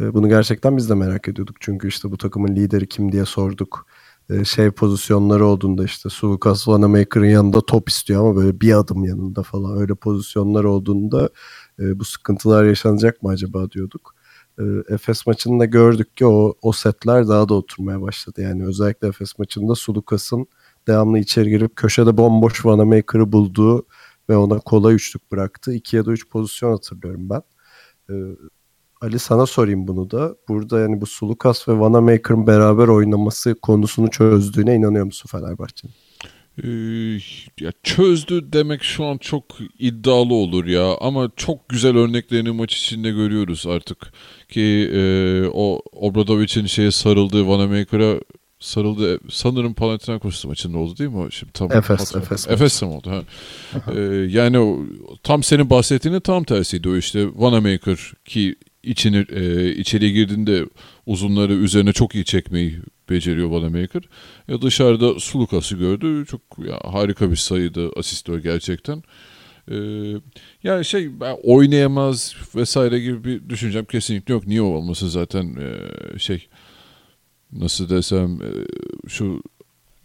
E, 0.00 0.14
bunu 0.14 0.28
gerçekten 0.28 0.76
biz 0.76 0.90
de 0.90 0.94
merak 0.94 1.28
ediyorduk. 1.28 1.56
Çünkü 1.60 1.88
işte 1.88 2.10
bu 2.10 2.16
takımın 2.16 2.56
lideri 2.56 2.88
kim 2.88 3.12
diye 3.12 3.24
sorduk. 3.24 3.86
E, 4.30 4.44
şey 4.44 4.70
pozisyonları 4.70 5.46
olduğunda 5.46 5.84
işte 5.84 6.08
Sulukas 6.08 6.68
Vanamaker'ın 6.68 7.26
yanında 7.26 7.60
top 7.60 7.88
istiyor 7.88 8.20
ama 8.20 8.36
böyle 8.36 8.60
bir 8.60 8.78
adım 8.78 9.04
yanında 9.04 9.42
falan 9.42 9.78
öyle 9.80 9.94
pozisyonlar 9.94 10.64
olduğunda 10.64 11.28
bu 11.78 12.04
sıkıntılar 12.04 12.64
yaşanacak 12.64 13.22
mı 13.22 13.30
acaba 13.30 13.70
diyorduk. 13.70 14.14
Efes 14.88 15.26
maçında 15.26 15.64
gördük 15.64 16.16
ki 16.16 16.26
o, 16.26 16.54
o 16.62 16.72
setler 16.72 17.28
daha 17.28 17.48
da 17.48 17.54
oturmaya 17.54 18.02
başladı. 18.02 18.40
Yani 18.40 18.66
özellikle 18.66 19.08
Efes 19.08 19.38
maçında 19.38 19.74
Sulukas'ın 19.74 20.46
devamlı 20.86 21.18
içeri 21.18 21.50
girip 21.50 21.76
köşede 21.76 22.16
bomboş 22.16 22.64
Vanamaker'ı 22.66 23.32
bulduğu 23.32 23.86
ve 24.30 24.36
ona 24.36 24.58
kolay 24.58 24.94
üçlük 24.94 25.32
bıraktı. 25.32 25.72
2 25.72 25.96
ya 25.96 26.06
da 26.06 26.12
3 26.12 26.28
pozisyon 26.28 26.72
hatırlıyorum 26.72 27.30
ben. 27.30 27.42
Ee, 28.10 28.14
Ali 29.00 29.18
sana 29.18 29.46
sorayım 29.46 29.88
bunu 29.88 30.10
da. 30.10 30.36
Burada 30.48 30.80
yani 30.80 31.00
bu 31.00 31.06
Sulukas 31.06 31.68
ve 31.68 31.78
Vanamaker'ın 31.78 32.46
beraber 32.46 32.88
oynaması 32.88 33.54
konusunu 33.54 34.10
çözdüğüne 34.10 34.74
inanıyor 34.74 35.04
musun 35.04 35.28
Fenerbahçe'nin? 35.32 35.94
Ee, 36.62 36.68
ya 37.60 37.72
çözdü 37.82 38.52
demek 38.52 38.82
şu 38.82 39.04
an 39.04 39.18
çok 39.18 39.44
iddialı 39.78 40.34
olur 40.34 40.64
ya. 40.64 40.96
Ama 41.00 41.30
çok 41.36 41.68
güzel 41.68 41.96
örneklerini 41.96 42.50
maç 42.50 42.76
içinde 42.76 43.10
görüyoruz 43.10 43.66
artık. 43.66 44.12
Ki 44.48 44.90
e, 44.94 45.42
o 45.52 45.80
Obradovic'in 45.92 46.66
şeye 46.66 46.90
sarıldığı 46.90 47.48
Vanamaker'a 47.48 48.20
sarıldı 48.60 49.20
sanırım 49.30 49.74
Panathinaikos 49.74 50.44
maçında 50.44 50.78
oldu 50.78 50.98
değil 50.98 51.10
mi 51.10 51.16
o? 51.16 51.30
Şimdi 51.30 51.52
tam 51.52 51.72
Efes 51.72 52.16
Efes 52.16 52.48
Efes 52.48 52.82
mi 52.82 52.88
oldu? 52.88 53.10
Ha. 53.10 53.22
Ee, 53.96 54.00
yani 54.30 54.58
o, 54.58 54.78
tam 55.22 55.42
senin 55.42 55.70
bahsettiğinin 55.70 56.20
tam 56.20 56.44
tersiydi 56.44 56.88
o 56.88 56.96
işte. 56.96 57.26
Vanamaker 57.34 58.12
ki 58.24 58.56
içini 58.86 59.26
e, 59.32 59.70
içeriye 59.74 60.10
girdiğinde 60.10 60.66
uzunları 61.06 61.52
üzerine 61.52 61.92
çok 61.92 62.14
iyi 62.14 62.24
çekmeyi 62.24 62.78
beceriyor 63.10 63.48
Vanamaker. 63.48 64.02
Ya 64.48 64.62
dışarıda 64.62 65.20
Sulukas'ı 65.20 65.76
gördü. 65.76 66.24
Çok 66.26 66.40
ya, 66.58 66.80
harika 66.92 67.30
bir 67.30 67.36
sayıydı 67.36 67.90
asistör 67.96 68.38
gerçekten. 68.38 69.02
Ee, 69.70 69.76
yani 70.62 70.84
şey 70.84 71.20
ben 71.20 71.36
oynayamaz 71.42 72.34
vesaire 72.54 73.00
gibi 73.00 73.24
bir 73.24 73.48
düşüncem 73.48 73.84
kesinlikle 73.84 74.34
yok. 74.34 74.46
Niye 74.46 74.62
olması 74.62 75.10
zaten 75.10 75.56
e, 75.56 75.78
şey 76.18 76.48
nasıl 77.52 77.88
desem 77.88 78.42
e, 78.42 78.50
şu 79.08 79.42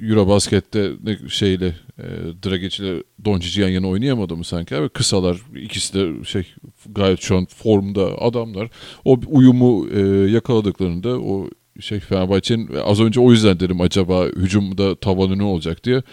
Eurobasket'te 0.01 0.91
şeyle 1.29 1.75
e, 1.97 2.03
Dragic 2.45 2.83
ile 2.83 3.03
Doncic 3.25 3.61
yan 3.61 3.69
yana 3.69 3.87
oynayamadı 3.87 4.35
mı 4.35 4.43
sanki? 4.43 4.75
Evet, 4.75 4.93
kısalar 4.93 5.41
ikisi 5.55 5.93
de 5.93 6.23
şey 6.23 6.55
gayet 6.89 7.21
şu 7.21 7.37
an 7.37 7.45
formda 7.45 8.21
adamlar. 8.21 8.69
O 9.05 9.19
uyumu 9.27 9.87
e, 9.87 10.01
yakaladıklarında 10.31 11.19
o 11.19 11.49
şey 11.79 11.99
Fenerbahçe'nin 11.99 12.69
az 12.85 13.01
önce 13.01 13.19
o 13.19 13.31
yüzden 13.31 13.59
dedim 13.59 13.81
acaba 13.81 14.25
hücumda 14.25 14.95
tavanı 14.95 15.37
ne 15.37 15.43
olacak 15.43 15.83
diye. 15.83 16.03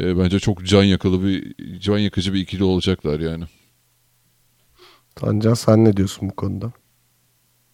E, 0.00 0.18
bence 0.18 0.38
çok 0.38 0.66
can 0.66 0.82
yakılı 0.82 1.24
bir 1.24 1.54
can 1.80 1.98
yakıcı 1.98 2.34
bir 2.34 2.40
ikili 2.40 2.64
olacaklar 2.64 3.20
yani. 3.20 3.44
Tancan 5.14 5.54
sen 5.54 5.84
ne 5.84 5.96
diyorsun 5.96 6.28
bu 6.28 6.36
konuda? 6.36 6.72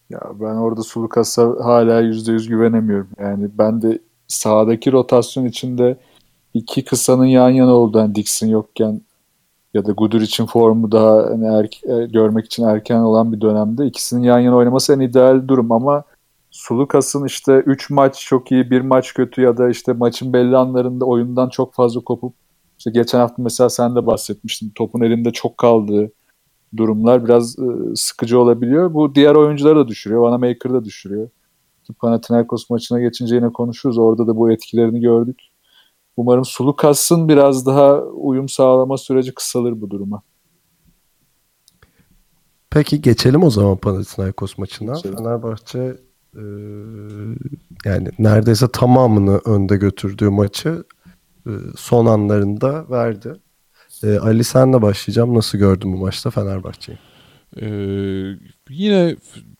Ya 0.09 0.19
ben 0.33 0.55
orada 0.55 0.83
Sulukas'a 0.83 1.43
hala 1.43 2.01
%100 2.01 2.49
güvenemiyorum. 2.49 3.09
Yani 3.19 3.49
ben 3.57 3.81
de 3.81 3.99
sahadaki 4.27 4.91
rotasyon 4.91 5.45
içinde 5.45 5.97
iki 6.53 6.85
kısanın 6.85 7.25
yan 7.25 7.49
yana 7.49 7.75
olduğu 7.75 7.97
yani 7.97 8.15
Dixon 8.15 8.47
yokken 8.47 9.01
ya 9.73 9.85
da 9.85 9.91
Gudur 9.91 10.21
için 10.21 10.45
formu 10.45 10.91
daha 10.91 11.17
hani 11.17 11.45
erke, 11.45 12.05
görmek 12.05 12.45
için 12.45 12.63
erken 12.63 12.99
olan 12.99 13.33
bir 13.33 13.41
dönemde 13.41 13.85
ikisinin 13.85 14.23
yan 14.23 14.39
yana 14.39 14.55
oynaması 14.55 14.93
en 14.93 14.99
ideal 14.99 15.47
durum 15.47 15.71
ama 15.71 16.03
Sulukas'ın 16.51 17.25
işte 17.25 17.53
3 17.65 17.89
maç 17.89 18.25
çok 18.25 18.51
iyi, 18.51 18.71
bir 18.71 18.81
maç 18.81 19.13
kötü 19.13 19.41
ya 19.41 19.57
da 19.57 19.69
işte 19.69 19.93
maçın 19.93 20.33
belli 20.33 20.57
anlarında 20.57 21.05
oyundan 21.05 21.49
çok 21.49 21.73
fazla 21.73 22.01
kopup 22.01 22.33
İşte 22.77 22.91
geçen 22.91 23.19
hafta 23.19 23.43
mesela 23.43 23.69
sen 23.69 23.95
de 23.95 24.05
bahsetmiştin. 24.05 24.71
Topun 24.75 25.01
elinde 25.01 25.31
çok 25.31 25.57
kaldığı 25.57 26.11
durumlar 26.77 27.25
biraz 27.25 27.59
e, 27.59 27.95
sıkıcı 27.95 28.39
olabiliyor. 28.39 28.93
Bu 28.93 29.15
diğer 29.15 29.35
oyuncuları 29.35 29.79
da 29.79 29.87
düşürüyor. 29.87 30.21
Vanamaker'ı 30.21 30.73
da 30.73 30.85
düşürüyor. 30.85 31.29
Panathinaikos 31.93 32.69
maçına 32.69 32.99
geçince 32.99 33.35
yine 33.35 33.49
konuşuruz. 33.49 33.97
Orada 33.97 34.27
da 34.27 34.37
bu 34.37 34.51
etkilerini 34.51 34.99
gördük. 34.99 35.41
Umarım 36.17 36.45
Sulukas'ın 36.45 37.27
biraz 37.27 37.65
daha 37.65 38.01
uyum 38.01 38.49
sağlama 38.49 38.97
süreci 38.97 39.33
kısalır 39.33 39.81
bu 39.81 39.89
duruma. 39.89 40.21
Peki 42.69 43.01
geçelim 43.01 43.43
o 43.43 43.49
zaman 43.49 43.77
Panathinaikos 43.77 44.57
maçına. 44.57 44.93
Geçelim. 44.93 45.17
Fenerbahçe 45.17 45.97
e, 46.35 46.43
yani 47.85 48.09
neredeyse 48.19 48.67
tamamını 48.73 49.37
önde 49.45 49.77
götürdüğü 49.77 50.29
maçı 50.29 50.83
e, 51.47 51.51
son 51.77 52.05
anlarında 52.05 52.89
verdi. 52.89 53.33
E, 54.03 54.17
Ali 54.17 54.43
senle 54.43 54.81
başlayacağım. 54.81 55.35
Nasıl 55.35 55.57
gördün 55.57 55.93
bu 55.93 55.97
maçta 55.97 56.29
Fenerbahçe'yi? 56.29 56.97
Ee, 57.61 57.67
yine 58.69 59.15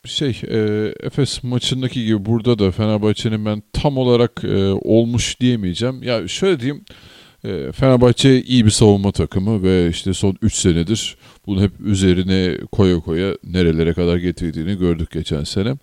şey 0.05 0.41
e, 0.47 0.57
Efes 1.03 1.43
maçındaki 1.43 2.05
gibi 2.05 2.25
burada 2.25 2.59
da 2.59 2.71
Fenerbahçe'nin 2.71 3.45
ben 3.45 3.63
tam 3.73 3.97
olarak 3.97 4.43
e, 4.43 4.71
olmuş 4.71 5.39
diyemeyeceğim. 5.39 6.03
Ya 6.03 6.27
şöyle 6.27 6.59
diyeyim 6.59 6.85
e, 7.43 7.71
Fenerbahçe 7.71 8.41
iyi 8.41 8.65
bir 8.65 8.71
savunma 8.71 9.11
takımı 9.11 9.63
ve 9.63 9.89
işte 9.89 10.13
son 10.13 10.37
3 10.41 10.55
senedir 10.55 11.17
bunu 11.45 11.61
hep 11.61 11.71
üzerine 11.79 12.57
koya 12.71 12.99
koya 12.99 13.37
nerelere 13.43 13.93
kadar 13.93 14.17
getirdiğini 14.17 14.77
gördük 14.77 15.11
geçen 15.11 15.43
sene. 15.43 15.77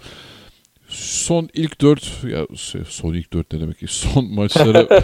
Son 0.89 1.49
ilk 1.55 1.81
4 1.81 2.25
ya 2.25 2.47
şey, 2.57 2.81
son 2.89 3.15
ilk 3.15 3.33
4 3.33 3.53
ne 3.53 3.61
demek 3.61 3.79
ki 3.79 3.87
son 3.89 4.35
maçlara 4.35 4.89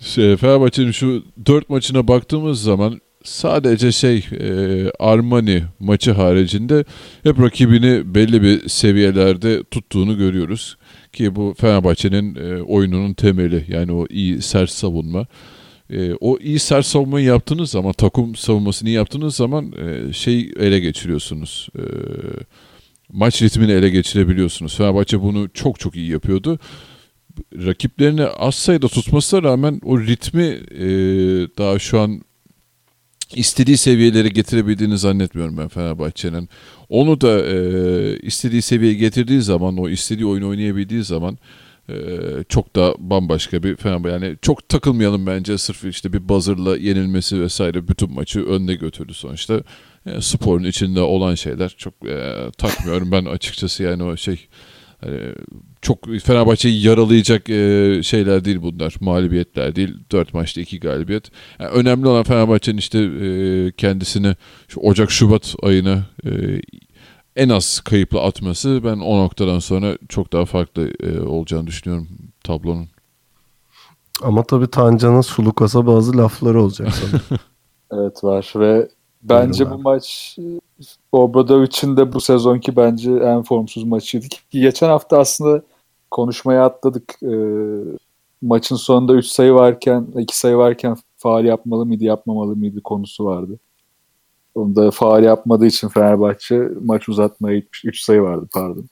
şey, 0.00 0.36
Fenerbahçe'nin 0.36 0.90
şu 0.90 1.24
4 1.46 1.70
maçına 1.70 2.08
baktığımız 2.08 2.62
zaman 2.62 3.00
sadece 3.24 3.92
şey 3.92 4.26
e, 4.40 4.90
Armani 4.98 5.62
maçı 5.78 6.12
haricinde 6.12 6.84
hep 7.22 7.40
rakibini 7.40 8.14
belli 8.14 8.42
bir 8.42 8.68
seviyelerde 8.68 9.64
tuttuğunu 9.64 10.18
görüyoruz. 10.18 10.76
Ki 11.12 11.36
bu 11.36 11.54
Fenerbahçe'nin 11.58 12.34
e, 12.34 12.62
oyununun 12.62 13.12
temeli 13.12 13.64
yani 13.68 13.92
o 13.92 14.06
iyi 14.10 14.42
sert 14.42 14.70
savunma. 14.70 15.26
E, 15.90 16.14
o 16.20 16.38
iyi 16.38 16.58
sert 16.58 16.86
savunmayı 16.86 17.26
yaptığınız 17.26 17.70
zaman 17.70 17.92
takım 17.92 18.36
savunmasını 18.36 18.90
yaptığınız 18.90 19.36
zaman 19.36 19.72
e, 19.72 20.12
şey 20.12 20.52
ele 20.58 20.80
geçiriyorsunuz. 20.80 21.68
E, 21.78 21.82
maç 23.12 23.42
ritmini 23.42 23.72
ele 23.72 23.90
geçirebiliyorsunuz. 23.90 24.76
Fenerbahçe 24.76 25.22
bunu 25.22 25.48
çok 25.54 25.80
çok 25.80 25.96
iyi 25.96 26.10
yapıyordu. 26.10 26.58
Rakiplerini 27.66 28.24
az 28.24 28.54
sayıda 28.54 28.88
tutmasına 28.88 29.42
rağmen 29.42 29.80
o 29.84 30.00
ritmi 30.00 30.44
e, 30.70 30.88
daha 31.58 31.78
şu 31.78 32.00
an 32.00 32.22
istediği 33.34 33.76
seviyelere 33.76 34.28
getirebildiğini 34.28 34.98
zannetmiyorum 34.98 35.56
ben 35.58 35.68
Fenerbahçe'nin. 35.68 36.48
Onu 36.88 37.20
da 37.20 37.46
e, 37.46 38.18
istediği 38.18 38.62
seviyeye 38.62 38.98
getirdiği 38.98 39.42
zaman, 39.42 39.76
o 39.76 39.88
istediği 39.88 40.26
oyunu 40.26 40.48
oynayabildiği 40.48 41.04
zaman 41.04 41.38
e, 41.88 41.94
çok 42.48 42.76
da 42.76 42.94
bambaşka 42.98 43.62
bir 43.62 43.76
Fenerbahçe. 43.76 44.12
Yani 44.12 44.36
çok 44.42 44.68
takılmayalım 44.68 45.26
bence 45.26 45.58
sırf 45.58 45.84
işte 45.84 46.12
bir 46.12 46.28
buzzer'la 46.28 46.76
yenilmesi 46.76 47.40
vesaire 47.40 47.88
bütün 47.88 48.12
maçı 48.12 48.44
önde 48.44 48.74
götürdü 48.74 49.14
sonuçta. 49.14 49.62
E, 50.06 50.20
sporun 50.20 50.64
içinde 50.64 51.00
olan 51.00 51.34
şeyler 51.34 51.68
çok 51.68 51.94
e, 52.08 52.36
takmıyorum 52.58 53.12
ben 53.12 53.24
açıkçası 53.24 53.82
yani 53.82 54.02
o 54.02 54.16
şey 54.16 54.48
çok 55.82 56.06
Fenerbahçe'yi 56.22 56.86
yaralayacak 56.86 57.50
e, 57.50 58.00
şeyler 58.02 58.44
değil 58.44 58.62
bunlar. 58.62 58.96
Mağlubiyetler 59.00 59.76
değil. 59.76 59.96
Dört 60.12 60.34
maçta 60.34 60.60
iki 60.60 60.80
galibiyet. 60.80 61.30
Yani 61.58 61.70
önemli 61.70 62.08
olan 62.08 62.22
Fenerbahçe'nin 62.22 62.78
işte 62.78 62.98
e, 62.98 63.72
kendisini 63.72 64.36
şu 64.68 64.80
Ocak-Şubat 64.80 65.54
ayına 65.62 66.06
e, 66.24 66.30
en 67.36 67.48
az 67.48 67.80
kayıpla 67.80 68.22
atması 68.22 68.80
ben 68.84 68.96
o 68.98 69.18
noktadan 69.18 69.58
sonra 69.58 69.98
çok 70.08 70.32
daha 70.32 70.44
farklı 70.44 70.90
e, 71.02 71.20
olacağını 71.20 71.66
düşünüyorum 71.66 72.08
tablonun. 72.44 72.88
Ama 74.22 74.42
tabii 74.42 74.70
Tancan'ın 74.70 75.20
Sulukas'a 75.20 75.86
bazı 75.86 76.16
lafları 76.16 76.62
olacak 76.62 76.88
sana. 76.92 77.20
Evet 77.92 78.24
var 78.24 78.52
ve 78.56 78.88
bence 79.22 79.64
Buyurun 79.64 79.78
bu 79.78 79.82
maç 79.82 80.38
Obradovic'in 81.12 81.96
de 81.96 82.12
bu 82.12 82.20
sezonki 82.20 82.76
bence 82.76 83.12
en 83.12 83.42
formsuz 83.42 83.84
maçıydı. 83.84 84.28
Ki 84.28 84.40
geçen 84.52 84.88
hafta 84.88 85.18
aslında 85.18 85.62
konuşmaya 86.10 86.64
atladık. 86.64 87.14
Ee, 87.22 87.36
maçın 88.42 88.76
sonunda 88.76 89.14
3 89.14 89.26
sayı 89.26 89.52
varken, 89.52 90.06
2 90.18 90.38
sayı 90.38 90.56
varken 90.56 90.96
faal 91.16 91.44
yapmalı 91.44 91.86
mıydı, 91.86 92.04
yapmamalı 92.04 92.56
mıydı 92.56 92.80
konusu 92.80 93.24
vardı. 93.24 93.58
Onda 94.54 94.90
faal 94.90 95.24
yapmadığı 95.24 95.66
için 95.66 95.88
Fenerbahçe 95.88 96.68
maç 96.84 97.08
uzatmaya 97.08 97.58
gitmiş. 97.58 97.84
3 97.84 98.00
sayı 98.00 98.22
vardı 98.22 98.48
pardon. 98.52 98.84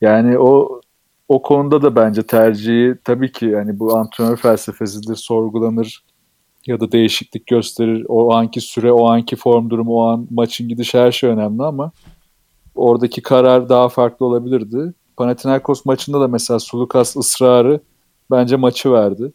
Yani 0.00 0.38
o 0.38 0.80
o 1.28 1.42
konuda 1.42 1.82
da 1.82 1.96
bence 1.96 2.22
tercihi 2.22 2.94
tabii 3.04 3.32
ki 3.32 3.46
yani 3.46 3.78
bu 3.78 3.96
antrenör 3.96 4.36
felsefesidir, 4.36 5.16
sorgulanır 5.16 6.04
ya 6.66 6.80
da 6.80 6.92
değişiklik 6.92 7.46
gösterir. 7.46 8.06
O 8.08 8.32
anki 8.32 8.60
süre, 8.60 8.92
o 8.92 9.06
anki 9.08 9.36
form 9.36 9.70
durumu, 9.70 9.94
o 9.94 10.02
an 10.02 10.26
maçın 10.30 10.68
gidişi 10.68 10.98
her 10.98 11.12
şey 11.12 11.30
önemli 11.30 11.62
ama 11.62 11.92
oradaki 12.74 13.22
karar 13.22 13.68
daha 13.68 13.88
farklı 13.88 14.26
olabilirdi. 14.26 14.94
Panathinaikos 15.16 15.84
maçında 15.84 16.20
da 16.20 16.28
mesela 16.28 16.58
Sulukas 16.58 17.16
ısrarı 17.16 17.80
bence 18.30 18.56
maçı 18.56 18.92
verdi. 18.92 19.32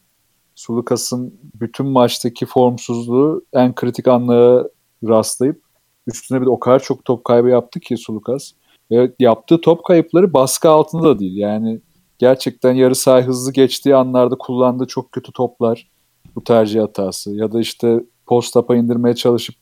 Sulukas'ın 0.55 1.39
bütün 1.61 1.85
maçtaki 1.85 2.45
formsuzluğu 2.45 3.45
en 3.53 3.75
kritik 3.75 4.07
anlara 4.07 4.67
rastlayıp 5.03 5.61
üstüne 6.07 6.41
bir 6.41 6.45
de 6.45 6.49
o 6.49 6.59
kadar 6.59 6.79
çok 6.79 7.05
top 7.05 7.25
kaybı 7.25 7.49
yaptı 7.49 7.79
ki 7.79 7.97
Sulukas. 7.97 8.51
Ve 8.91 9.11
yaptığı 9.19 9.61
top 9.61 9.85
kayıpları 9.85 10.33
baskı 10.33 10.69
altında 10.69 11.03
da 11.03 11.19
değil. 11.19 11.37
Yani 11.37 11.81
gerçekten 12.17 12.73
yarı 12.73 12.95
saha 12.95 13.21
hızlı 13.21 13.53
geçtiği 13.53 13.95
anlarda 13.95 14.35
kullandığı 14.35 14.87
çok 14.87 15.11
kötü 15.11 15.31
toplar 15.31 15.89
bu 16.39 16.43
tercih 16.43 16.81
hatası 16.81 17.31
ya 17.31 17.51
da 17.51 17.59
işte 17.59 18.03
post 18.27 18.53
tapa 18.53 18.75
indirmeye 18.75 19.15
çalışıp 19.15 19.55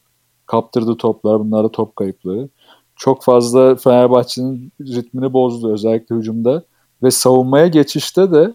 kaptırdığı 0.46 0.98
toplar 0.98 1.40
bunlar 1.40 1.64
da 1.64 1.72
top 1.72 1.96
kayıpları. 1.96 2.50
Çok 2.96 3.24
fazla 3.24 3.76
Fenerbahçe'nin 3.76 4.72
ritmini 4.82 5.34
bozdu 5.34 5.74
özellikle 5.74 6.16
hücumda 6.16 6.64
ve 7.04 7.12
savunmaya 7.12 7.68
geçişte 7.68 8.32
de 8.32 8.54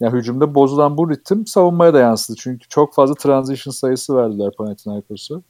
yani 0.00 0.18
hücumda 0.18 0.54
bozulan 0.54 0.96
bu 0.96 1.10
ritim 1.10 1.46
savunmaya 1.46 1.94
da 1.94 1.98
yansıdı. 1.98 2.36
Çünkü 2.40 2.68
çok 2.68 2.94
fazla 2.94 3.14
transition 3.14 3.72
sayısı 3.72 4.16
verdiler 4.16 4.50
Panathinaikos'a. 4.58 5.42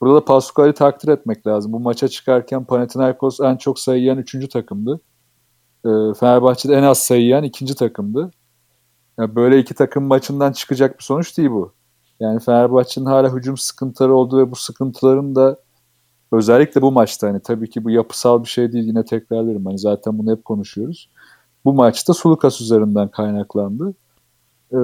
Burada 0.00 0.14
da 0.14 0.24
Pascual'i 0.24 0.72
takdir 0.72 1.08
etmek 1.08 1.46
lazım. 1.46 1.72
Bu 1.72 1.80
maça 1.80 2.08
çıkarken 2.08 2.64
Panathinaikos 2.64 3.40
en 3.40 3.56
çok 3.56 3.78
sayı 3.78 4.00
yiyen 4.00 4.16
üçüncü 4.16 4.48
takımdı. 4.48 5.00
Ee, 5.84 5.88
Fenerbahçe'de 6.20 6.74
en 6.74 6.82
az 6.82 6.98
sayı 6.98 7.22
yiyen 7.22 7.42
ikinci 7.42 7.74
takımdı. 7.74 8.30
Yani 9.18 9.36
böyle 9.36 9.58
iki 9.58 9.74
takım 9.74 10.04
maçından 10.04 10.52
çıkacak 10.52 10.98
bir 10.98 11.04
sonuç 11.04 11.38
değil 11.38 11.50
bu. 11.50 11.72
Yani 12.20 12.40
Fenerbahçe'nin 12.40 13.06
hala 13.06 13.34
hücum 13.34 13.56
sıkıntıları 13.56 14.14
oldu 14.14 14.38
ve 14.38 14.50
bu 14.50 14.56
sıkıntıların 14.56 15.34
da 15.34 15.56
özellikle 16.32 16.82
bu 16.82 16.92
maçta 16.92 17.28
hani 17.28 17.40
tabii 17.40 17.70
ki 17.70 17.84
bu 17.84 17.90
yapısal 17.90 18.42
bir 18.42 18.48
şey 18.48 18.72
değil 18.72 18.84
yine 18.84 19.04
tekrarlarım. 19.04 19.66
Hani 19.66 19.78
zaten 19.78 20.18
bunu 20.18 20.32
hep 20.32 20.44
konuşuyoruz. 20.44 21.10
Bu 21.64 21.72
maçta 21.72 22.14
Sulukas 22.14 22.60
üzerinden 22.60 23.08
kaynaklandı. 23.08 23.94
Ee, 24.72 24.76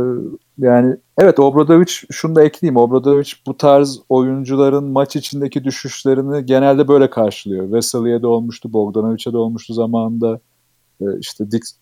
yani 0.58 0.96
evet 1.18 1.38
Obradovic 1.40 1.92
şunu 2.10 2.34
da 2.34 2.42
ekleyeyim. 2.42 2.76
Obradovic 2.76 3.32
bu 3.46 3.56
tarz 3.56 4.00
oyuncuların 4.08 4.84
maç 4.84 5.16
içindeki 5.16 5.64
düşüşlerini 5.64 6.46
genelde 6.46 6.88
böyle 6.88 7.10
karşılıyor. 7.10 7.72
Veseli'ye 7.72 8.22
de 8.22 8.26
olmuştu, 8.26 8.72
Bogdanovic'e 8.72 9.32
de 9.32 9.36
olmuştu 9.36 9.74
zamanında. 9.74 10.40
Ee, 11.00 11.04
işte 11.20 11.50
Dix, 11.50 11.76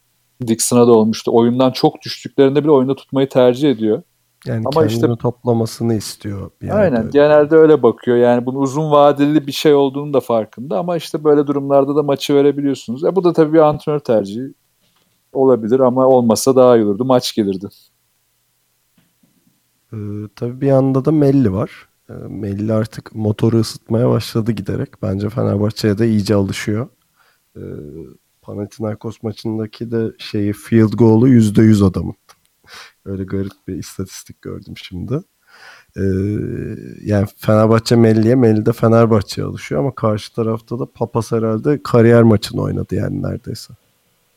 Dixon'a 0.46 0.87
da 0.87 0.92
olmuştu. 0.92 1.31
Oyundan 1.35 1.70
çok 1.70 2.03
düştüklerinde 2.03 2.62
bile 2.62 2.70
oyunda 2.70 2.94
tutmayı 2.94 3.29
tercih 3.29 3.70
ediyor. 3.70 4.03
Yani 4.46 4.59
Ama 4.59 4.70
kendini 4.70 4.92
işte- 4.92 5.16
toplamasını 5.16 5.94
istiyor. 5.94 6.50
Bir 6.62 6.79
Aynen. 6.81 6.98
öyle. 6.98 7.11
Genelde 7.11 7.57
öyle 7.57 7.83
bakıyor. 7.83 8.16
Yani 8.16 8.46
bunun 8.46 8.61
uzun 8.61 8.90
vadeli 8.90 9.46
bir 9.46 9.53
şey 9.53 9.74
olduğunu 9.74 10.12
da 10.14 10.20
farkında 10.20 10.79
ama 10.79 10.96
işte 10.96 11.24
böyle 11.24 11.46
durumlarda 11.46 11.96
da 11.96 12.03
maçı 12.03 12.35
verebiliyorsunuz. 12.35 13.05
E 13.05 13.16
bu 13.16 13.24
da 13.24 13.33
tabii 13.33 13.53
bir 13.53 13.59
antrenör 13.59 13.98
tercihi 13.98 14.55
olabilir 15.33 15.81
ama 15.81 16.07
olmasa 16.07 16.57
daha 16.57 16.76
iyi 16.76 16.85
olurdu. 16.85 17.05
Maç 17.05 17.35
gelirdi. 17.35 17.68
Ee, 19.92 19.96
tabii 20.37 20.61
bir 20.61 20.66
yanda 20.66 21.05
da 21.05 21.12
Melli 21.12 21.53
var. 21.53 21.70
Ee, 22.11 22.12
Melli 22.29 22.72
artık 22.72 23.14
motoru 23.14 23.57
ısıtmaya 23.59 24.09
başladı 24.11 24.53
giderek. 24.53 24.88
Bence 25.03 25.29
Fenerbahçe'ye 25.29 25.98
de 25.98 26.09
iyice 26.09 26.35
alışıyor. 26.35 26.88
Ee, 27.57 27.61
Panathinaikos 28.42 29.22
maçındaki 29.22 29.90
de 29.90 30.12
şeyi 30.18 30.53
field 30.53 30.92
goal'u 30.92 31.29
%100 31.29 31.87
adamın. 31.87 32.14
Öyle 33.05 33.24
garip 33.24 33.53
bir 33.68 33.74
istatistik 33.74 34.42
gördüm 34.42 34.74
şimdi. 34.76 35.20
Ee, 35.96 36.03
yani 37.05 37.26
Fenerbahçe 37.37 37.96
Melli'ye, 37.96 38.35
Melli 38.35 38.66
de 38.66 38.72
Fenerbahçe'ye 38.72 39.46
alışıyor 39.46 39.81
ama 39.81 39.94
karşı 39.94 40.35
tarafta 40.35 40.79
da 40.79 40.87
Papas 40.87 41.33
herhalde 41.33 41.83
kariyer 41.83 42.22
maçını 42.22 42.62
oynadı 42.62 42.94
yani 42.94 43.22
neredeyse. 43.22 43.74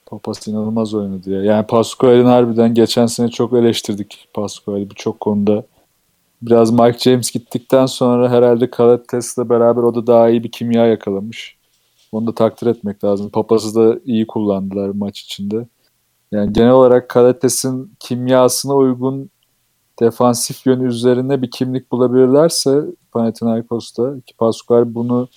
Papas 0.06 0.48
inanılmaz 0.48 0.94
oynadı 0.94 1.30
ya. 1.30 1.44
Yani 1.44 1.68
Pascual'in 1.68 2.26
harbiden 2.26 2.74
geçen 2.74 3.06
sene 3.06 3.30
çok 3.30 3.54
eleştirdik 3.54 4.28
Pascual'i 4.34 4.90
birçok 4.90 5.20
konuda. 5.20 5.64
biraz 6.42 6.72
Mike 6.72 6.98
James 7.00 7.32
gittikten 7.32 7.86
sonra 7.86 8.30
herhalde 8.30 8.70
Kalates'le 8.70 9.50
beraber 9.50 9.82
o 9.84 9.96
da 9.96 10.08
daha 10.08 10.30
iyi 10.30 10.44
bir 10.44 10.52
kimya 10.52 10.86
yakalamış. 10.88 11.58
Onu 12.14 12.28
da 12.28 12.36
takdir 12.36 12.68
etmek 12.68 13.04
lazım. 13.04 13.30
Papaz'ı 13.30 13.76
da 13.76 14.00
iyi 14.06 14.28
kullandılar 14.28 14.90
maç 14.90 15.22
içinde. 15.22 15.68
Yani 16.32 16.54
genel 16.54 16.72
olarak 16.72 17.10
Kalates'in 17.10 17.94
kimyasına 18.00 18.76
uygun 18.76 19.30
defansif 20.00 20.66
yönü 20.66 20.88
üzerine 20.88 21.42
bir 21.42 21.52
kimlik 21.52 21.92
bulabilirlerse 21.92 22.84
Panathinaikos'ta 23.12 24.16
ki 24.26 24.34
Pascual 24.38 24.96
bunu 24.96 25.28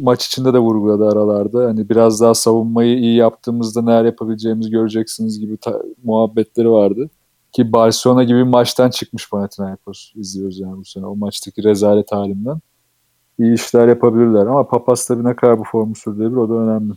maç 0.00 0.26
içinde 0.26 0.54
de 0.54 0.58
vurguladı 0.58 1.08
aralarda. 1.08 1.64
Hani 1.64 1.88
biraz 1.88 2.20
daha 2.20 2.34
savunmayı 2.34 2.98
iyi 2.98 3.16
yaptığımızda 3.16 3.82
neler 3.82 4.04
yapabileceğimizi 4.04 4.70
göreceksiniz 4.70 5.40
gibi 5.40 5.56
ta- 5.56 5.82
muhabbetleri 6.04 6.70
vardı. 6.70 7.10
Ki 7.52 7.72
Barcelona 7.72 8.24
gibi 8.24 8.44
maçtan 8.44 8.90
çıkmış 8.90 9.30
Panathinaikos 9.30 10.12
izliyoruz 10.14 10.60
yani 10.60 10.76
bu 10.76 10.84
sene. 10.84 11.06
O 11.06 11.16
maçtaki 11.16 11.64
rezalet 11.64 12.12
halinden. 12.12 12.60
İyi 13.38 13.54
işler 13.54 13.88
yapabilirler 13.88 14.46
ama 14.46 14.68
Papas 14.68 15.06
tabii 15.06 15.24
ne 15.24 15.36
kadar 15.36 15.58
bu 15.58 15.64
formu 15.64 15.94
sürdürebilir 15.94 16.36
o 16.36 16.48
da 16.48 16.54
önemli. 16.54 16.92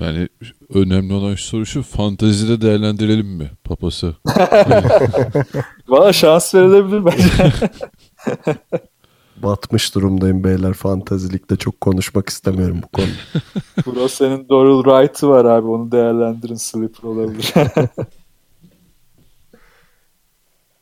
Yani 0.00 0.28
önemli 0.74 1.12
olan 1.12 1.34
şu 1.34 1.44
soru 1.44 1.66
şu 1.66 1.82
fantezide 1.82 2.60
değerlendirelim 2.60 3.26
mi 3.26 3.50
papası? 3.64 4.16
Valla 5.88 6.12
şans 6.12 6.54
verilebilir 6.54 7.04
bence. 7.04 7.52
Batmış 9.42 9.94
durumdayım 9.94 10.44
beyler. 10.44 10.72
Fantazilikte 10.72 11.56
çok 11.56 11.80
konuşmak 11.80 12.28
istemiyorum 12.28 12.80
bu 12.82 12.88
konu. 12.88 13.06
Bro 13.86 14.08
senin 14.08 14.48
Doral 14.48 14.82
Wright'ı 14.82 15.28
var 15.28 15.44
abi 15.44 15.66
onu 15.66 15.92
değerlendirin 15.92 16.54
sleeper 16.54 17.08
olabilir. 17.08 17.54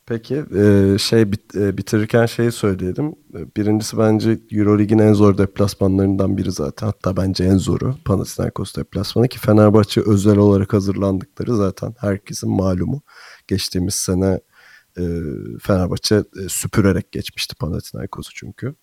Peki 0.09 0.43
e, 0.55 0.95
şey 0.99 1.21
e, 1.55 1.77
bitirirken 1.77 2.25
şeyi 2.25 2.51
söyleyelim. 2.51 3.15
E, 3.35 3.55
Birincisi 3.57 3.97
bence 3.97 4.39
Eurolig'in 4.51 4.99
en 4.99 5.13
zor 5.13 5.37
deplasmanlarından 5.37 6.37
biri 6.37 6.51
zaten. 6.51 6.87
Hatta 6.87 7.17
bence 7.17 7.43
en 7.43 7.57
zoru 7.57 7.95
Panathinaikos 8.05 8.75
deplasmanı 8.75 9.27
ki 9.27 9.39
Fenerbahçe 9.39 10.01
özel 10.01 10.37
olarak 10.37 10.73
hazırlandıkları 10.73 11.55
zaten 11.55 11.95
herkesin 11.99 12.49
malumu. 12.49 13.01
Geçtiğimiz 13.47 13.95
sene 13.95 14.39
Fenerbahçe 15.61 16.23
süpürerek 16.47 17.11
geçmişti 17.11 17.55
Panathinaikos'u 17.55 18.31
çünkü. 18.33 18.75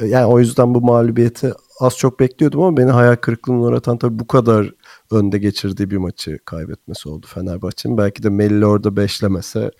Yani 0.00 0.26
o 0.26 0.38
yüzden 0.38 0.74
bu 0.74 0.80
mağlubiyeti 0.80 1.52
az 1.80 1.96
çok 1.96 2.20
bekliyordum 2.20 2.60
ama 2.62 2.76
beni 2.76 2.90
hayal 2.90 3.16
kırıklığına 3.16 3.60
uğratan 3.60 3.98
tabii 3.98 4.18
bu 4.18 4.26
kadar 4.26 4.74
önde 5.10 5.38
geçirdiği 5.38 5.90
bir 5.90 5.96
maçı 5.96 6.38
kaybetmesi 6.44 7.08
oldu 7.08 7.26
Fenerbahçe'nin. 7.28 7.98
Belki 7.98 8.22
de 8.22 8.30
Melli 8.30 8.66
orada 8.66 8.96
beşlemese 8.96 9.70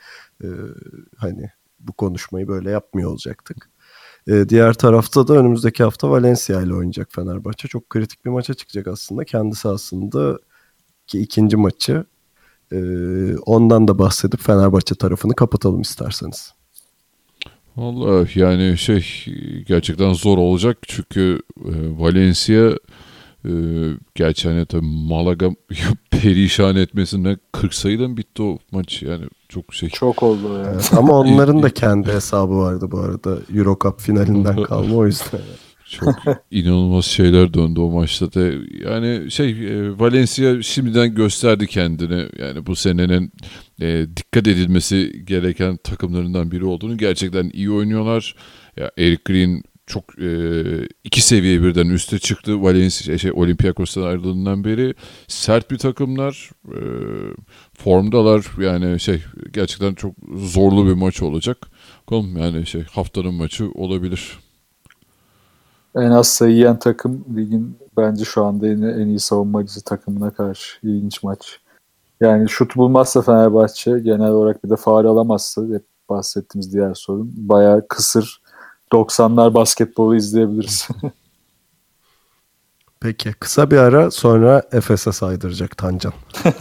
e, 0.45 0.49
hani 1.17 1.51
bu 1.81 1.93
konuşmayı 1.93 2.49
böyle 2.49 2.71
yapmıyor 2.71 3.11
olacaktık. 3.11 3.71
E, 4.29 4.49
diğer 4.49 4.75
tarafta 4.75 5.29
da 5.29 5.35
önümüzdeki 5.35 5.83
hafta 5.83 6.11
Valencia 6.11 6.63
ile 6.63 6.75
oynayacak 6.75 7.09
Fenerbahçe. 7.13 7.69
Çok 7.69 7.91
kritik 7.91 8.25
bir 8.25 8.31
maça 8.31 8.55
çıkacak 8.55 8.87
aslında. 8.87 9.25
Kendisi 9.25 9.69
aslında 9.69 10.39
ki 11.07 11.21
ikinci 11.21 11.57
maçı. 11.57 12.05
E, 12.73 12.79
ondan 13.37 13.89
da 13.89 13.99
bahsedip 13.99 14.41
Fenerbahçe 14.41 14.95
tarafını 14.95 15.35
kapatalım 15.35 15.81
isterseniz. 15.81 16.53
Vallahi 17.77 18.41
yani 18.41 18.79
şey 18.79 19.05
gerçekten 19.67 20.13
zor 20.13 20.39
olacak 20.39 20.79
çünkü 20.83 21.43
e, 21.59 21.73
Valencia 21.99 22.73
e, 23.45 23.53
gerçi 24.15 24.49
hani 24.49 24.67
tabii 24.67 24.87
Malaga 24.87 25.51
perişan 26.11 26.77
etmesinden 26.77 27.39
40 27.53 27.75
sayıdan 27.75 28.17
bitti 28.17 28.43
o 28.43 28.59
maç 28.73 29.03
yani 29.03 29.25
çok 29.49 29.75
şey. 29.75 29.89
Çok 29.89 30.23
oldu 30.23 30.59
yani. 30.59 30.83
Ama 30.93 31.19
onların 31.19 31.63
da 31.63 31.71
kendi 31.75 32.13
hesabı 32.13 32.57
vardı 32.57 32.91
bu 32.91 32.99
arada. 32.99 33.39
Euro 33.55 33.77
Cup 33.83 34.01
finalinden 34.01 34.63
kalma 34.63 34.97
o 34.97 35.07
yüzden. 35.07 35.41
Çok 35.91 36.15
inanılmaz 36.51 37.05
şeyler 37.05 37.55
döndü 37.55 37.81
o 37.81 37.91
maçta 37.91 38.33
da. 38.33 38.41
Yani 38.91 39.31
şey 39.31 39.51
e, 39.51 39.99
Valencia 39.99 40.63
şimdiden 40.63 41.15
gösterdi 41.15 41.67
kendini. 41.67 42.27
Yani 42.39 42.67
bu 42.67 42.77
senenin 42.77 43.33
e, 43.81 44.07
dikkat 44.17 44.47
edilmesi 44.49 45.23
gereken 45.27 45.77
takımlarından 45.77 46.51
biri 46.51 46.65
olduğunu 46.65 46.99
gerçekten 46.99 47.51
iyi 47.53 47.71
oynuyorlar. 47.71 48.35
Ya 48.77 48.91
Eric 48.99 49.23
Green 49.25 49.63
çok 49.91 50.19
e, 50.19 50.29
iki 51.05 51.23
seviye 51.23 51.63
birden 51.63 51.87
üste 51.87 52.19
çıktı. 52.19 52.63
Valencia 52.63 53.19
şey 53.19 53.33
Olympiakos'tan 53.33 54.03
ayrıldığından 54.03 54.65
beri 54.65 54.95
sert 55.29 55.71
bir 55.71 55.79
takımlar. 55.79 56.51
E, 56.69 56.81
formdalar. 57.79 58.47
Yani 58.59 59.01
şey 59.01 59.23
gerçekten 59.53 59.95
çok 59.95 60.15
zorlu 60.35 60.87
bir 60.87 60.95
maç 60.95 61.23
olacak. 61.23 61.59
Bakalım 62.07 62.37
yani 62.37 62.67
şey 62.67 62.83
haftanın 62.83 63.35
maçı 63.35 63.71
olabilir. 63.75 64.39
En 65.97 66.11
az 66.11 66.29
sayı 66.29 66.55
yiyen 66.55 66.79
takım 66.79 67.25
ligin 67.37 67.77
bence 67.97 68.25
şu 68.25 68.45
anda 68.45 68.69
en, 68.69 68.83
en 68.83 69.07
iyi 69.07 69.19
savunmacı 69.19 69.81
takımına 69.81 70.31
karşı 70.31 70.79
ilginç 70.83 71.23
maç. 71.23 71.61
Yani 72.21 72.49
şut 72.49 72.77
bulmazsa 72.77 73.23
Fenerbahçe 73.23 73.91
genel 73.91 74.31
olarak 74.31 74.65
bir 74.65 74.71
de 74.71 74.77
faal 74.77 75.05
alamazsa 75.05 75.63
hep 75.63 75.85
bahsettiğimiz 76.09 76.73
diğer 76.73 76.95
sorun. 76.95 77.33
Bayağı 77.37 77.89
kısır 77.89 78.40
90'lar 78.93 79.55
basketbolu 79.55 80.17
izleyebiliriz. 80.17 80.89
Peki 83.01 83.33
kısa 83.33 83.71
bir 83.71 83.79
ara 83.79 84.11
sonra 84.11 84.63
Efes'e 84.73 85.13
saydıracak 85.13 85.77
Tancan. 85.77 86.13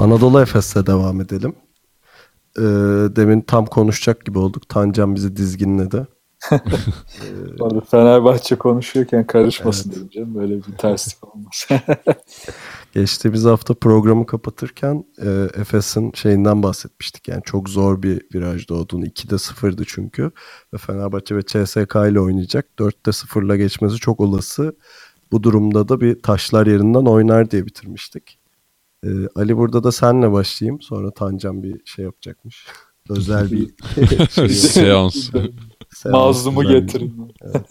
Anadolu 0.00 0.40
Efes'le 0.40 0.86
devam 0.86 1.20
edelim. 1.20 1.54
Ee, 2.58 2.62
demin 3.16 3.40
tam 3.40 3.66
konuşacak 3.66 4.24
gibi 4.24 4.38
olduk. 4.38 4.68
Tancan 4.68 5.14
bizi 5.14 5.36
dizginledi. 5.36 6.06
Orada 7.60 7.80
Fenerbahçe 7.80 8.56
konuşuyorken 8.56 9.26
karışmasın 9.26 9.94
evet. 9.98 10.12
canım. 10.12 10.34
Böyle 10.34 10.56
bir 10.56 10.62
terslik 10.78 11.34
olmaz. 11.34 11.68
Geçtiğimiz 12.94 13.44
hafta 13.44 13.74
programı 13.74 14.26
kapatırken 14.26 15.04
e, 15.22 15.48
Efes'in 15.54 16.12
şeyinden 16.14 16.62
bahsetmiştik. 16.62 17.28
Yani 17.28 17.42
çok 17.44 17.68
zor 17.68 18.02
bir 18.02 18.22
virajda 18.34 18.74
olduğunu. 18.74 19.06
2'de 19.06 19.34
0'dı 19.34 19.84
çünkü. 19.86 20.30
Ve 20.74 20.78
Fenerbahçe 20.78 21.36
ve 21.36 21.42
CSK 21.42 21.94
ile 22.10 22.20
oynayacak. 22.20 22.66
4'te 22.78 23.10
0'la 23.10 23.56
geçmesi 23.56 23.96
çok 23.96 24.20
olası. 24.20 24.76
Bu 25.32 25.42
durumda 25.42 25.88
da 25.88 26.00
bir 26.00 26.22
taşlar 26.22 26.66
yerinden 26.66 27.04
oynar 27.04 27.50
diye 27.50 27.66
bitirmiştik. 27.66 28.38
E, 29.04 29.08
Ali 29.34 29.56
burada 29.56 29.84
da 29.84 29.92
senle 29.92 30.32
başlayayım. 30.32 30.80
Sonra 30.82 31.10
Tancan 31.10 31.62
bir 31.62 31.80
şey 31.84 32.04
yapacakmış. 32.04 32.66
Özel 33.10 33.50
bir 33.50 33.70
şey 34.30 34.48
seans. 34.48 35.30
Mazlumu 36.04 36.62
getirin. 36.62 37.32
Evet. 37.42 37.66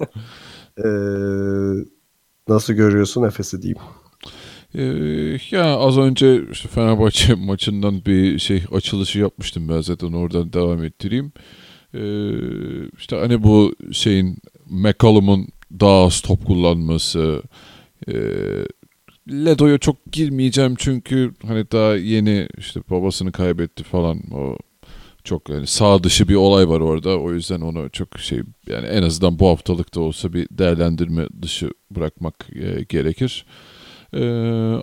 Ee, 0.77 0.89
nasıl 2.47 2.73
görüyorsun 2.73 3.23
Efes'i 3.23 3.61
diyeyim? 3.61 3.81
Ee, 4.75 5.37
ya 5.51 5.77
az 5.77 5.97
önce 5.97 6.41
işte 6.51 6.69
Fenerbahçe 6.69 7.33
maçından 7.37 8.05
bir 8.05 8.39
şey 8.39 8.63
açılışı 8.71 9.19
yapmıştım 9.19 9.69
ben 9.69 9.81
zaten 9.81 10.13
oradan 10.13 10.53
devam 10.53 10.83
ettireyim. 10.83 11.31
Ee, 11.93 12.89
işte 12.97 13.15
hani 13.15 13.43
bu 13.43 13.75
şeyin 13.91 14.37
McCollum'un 14.65 15.47
daha 15.79 16.05
az 16.05 16.21
top 16.21 16.45
kullanması 16.45 17.43
e, 18.07 18.13
Ledo'ya 19.31 19.77
çok 19.77 20.11
girmeyeceğim 20.11 20.75
çünkü 20.77 21.33
hani 21.47 21.71
daha 21.71 21.95
yeni 21.95 22.47
işte 22.57 22.81
babasını 22.89 23.31
kaybetti 23.31 23.83
falan 23.83 24.19
o 24.33 24.57
çok 25.23 25.49
yani 25.49 25.67
sağ 25.67 26.03
dışı 26.03 26.27
bir 26.27 26.35
olay 26.35 26.69
var 26.69 26.79
orada. 26.79 27.19
O 27.19 27.33
yüzden 27.33 27.61
onu 27.61 27.89
çok 27.89 28.19
şey 28.19 28.41
yani 28.67 28.87
en 28.87 29.03
azından 29.03 29.39
bu 29.39 29.49
haftalıkta 29.49 30.01
olsa 30.01 30.33
bir 30.33 30.47
değerlendirme 30.51 31.27
dışı 31.41 31.69
bırakmak 31.91 32.47
e, 32.55 32.83
gerekir. 32.83 33.45
E, 34.13 34.23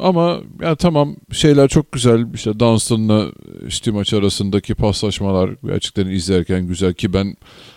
ama 0.00 0.40
yani 0.60 0.76
tamam 0.76 1.16
şeyler 1.32 1.68
çok 1.68 1.92
güzel. 1.92 2.34
İşte 2.34 2.60
Dunstan'la 2.60 3.26
işte 3.66 3.90
maç 3.90 4.12
arasındaki 4.12 4.74
paslaşmalar 4.74 5.50
gerçekten 5.64 6.06
izlerken 6.06 6.66
güzel 6.66 6.94
ki 6.94 7.12
ben 7.12 7.36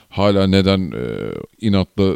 hala 0.10 0.48
neden 0.48 0.92
e, 0.92 1.06
inatla 1.62 2.16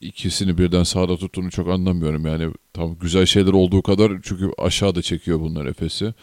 ikisini 0.00 0.58
birden 0.58 0.82
sağda 0.82 1.16
tuttuğunu 1.16 1.50
çok 1.50 1.68
anlamıyorum. 1.68 2.26
Yani 2.26 2.52
tam 2.72 2.98
güzel 2.98 3.26
şeyler 3.26 3.52
olduğu 3.52 3.82
kadar 3.82 4.12
çünkü 4.22 4.50
aşağıda 4.58 5.02
çekiyor 5.02 5.40
bunlar 5.40 5.66
Efes'i. 5.66 6.14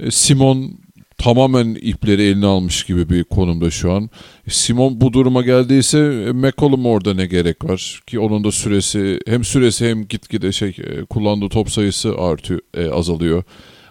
E, 0.00 0.10
Simon 0.10 0.78
tamamen 1.18 1.74
ipleri 1.74 2.22
eline 2.22 2.46
almış 2.46 2.84
gibi 2.84 3.08
bir 3.08 3.24
konumda 3.24 3.70
şu 3.70 3.92
an. 3.92 4.10
Simon 4.48 5.00
bu 5.00 5.12
duruma 5.12 5.42
geldiyse 5.42 5.98
e, 5.98 6.32
McCollum 6.32 6.86
orada 6.86 7.14
ne 7.14 7.26
gerek 7.26 7.64
var 7.64 8.00
ki 8.06 8.20
onun 8.20 8.44
da 8.44 8.52
süresi 8.52 9.20
hem 9.26 9.44
süresi 9.44 9.88
hem 9.88 10.08
gitgide 10.08 10.52
şey 10.52 10.68
e, 10.68 11.04
kullandığı 11.04 11.48
top 11.48 11.70
sayısı 11.70 12.18
artıyor 12.18 12.60
e, 12.76 12.90
azalıyor. 12.90 13.42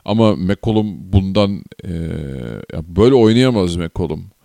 Ama 0.05 0.35
McCollum 0.35 1.13
bundan 1.13 1.63
e, 1.83 1.91
böyle 2.87 3.15
oynayamaz 3.15 3.75
McCollum. 3.75 4.36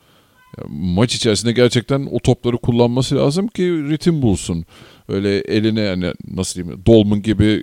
Maç 0.68 1.14
içerisinde 1.14 1.52
gerçekten 1.52 2.08
o 2.10 2.18
topları 2.18 2.56
kullanması 2.56 3.16
lazım 3.16 3.48
ki 3.48 3.62
ritim 3.64 4.22
bulsun. 4.22 4.64
Öyle 5.08 5.38
eline 5.38 5.80
yani 5.80 6.12
nasıl 6.28 6.54
diyeyim 6.54 6.82
Dolman 6.86 7.22
gibi 7.22 7.62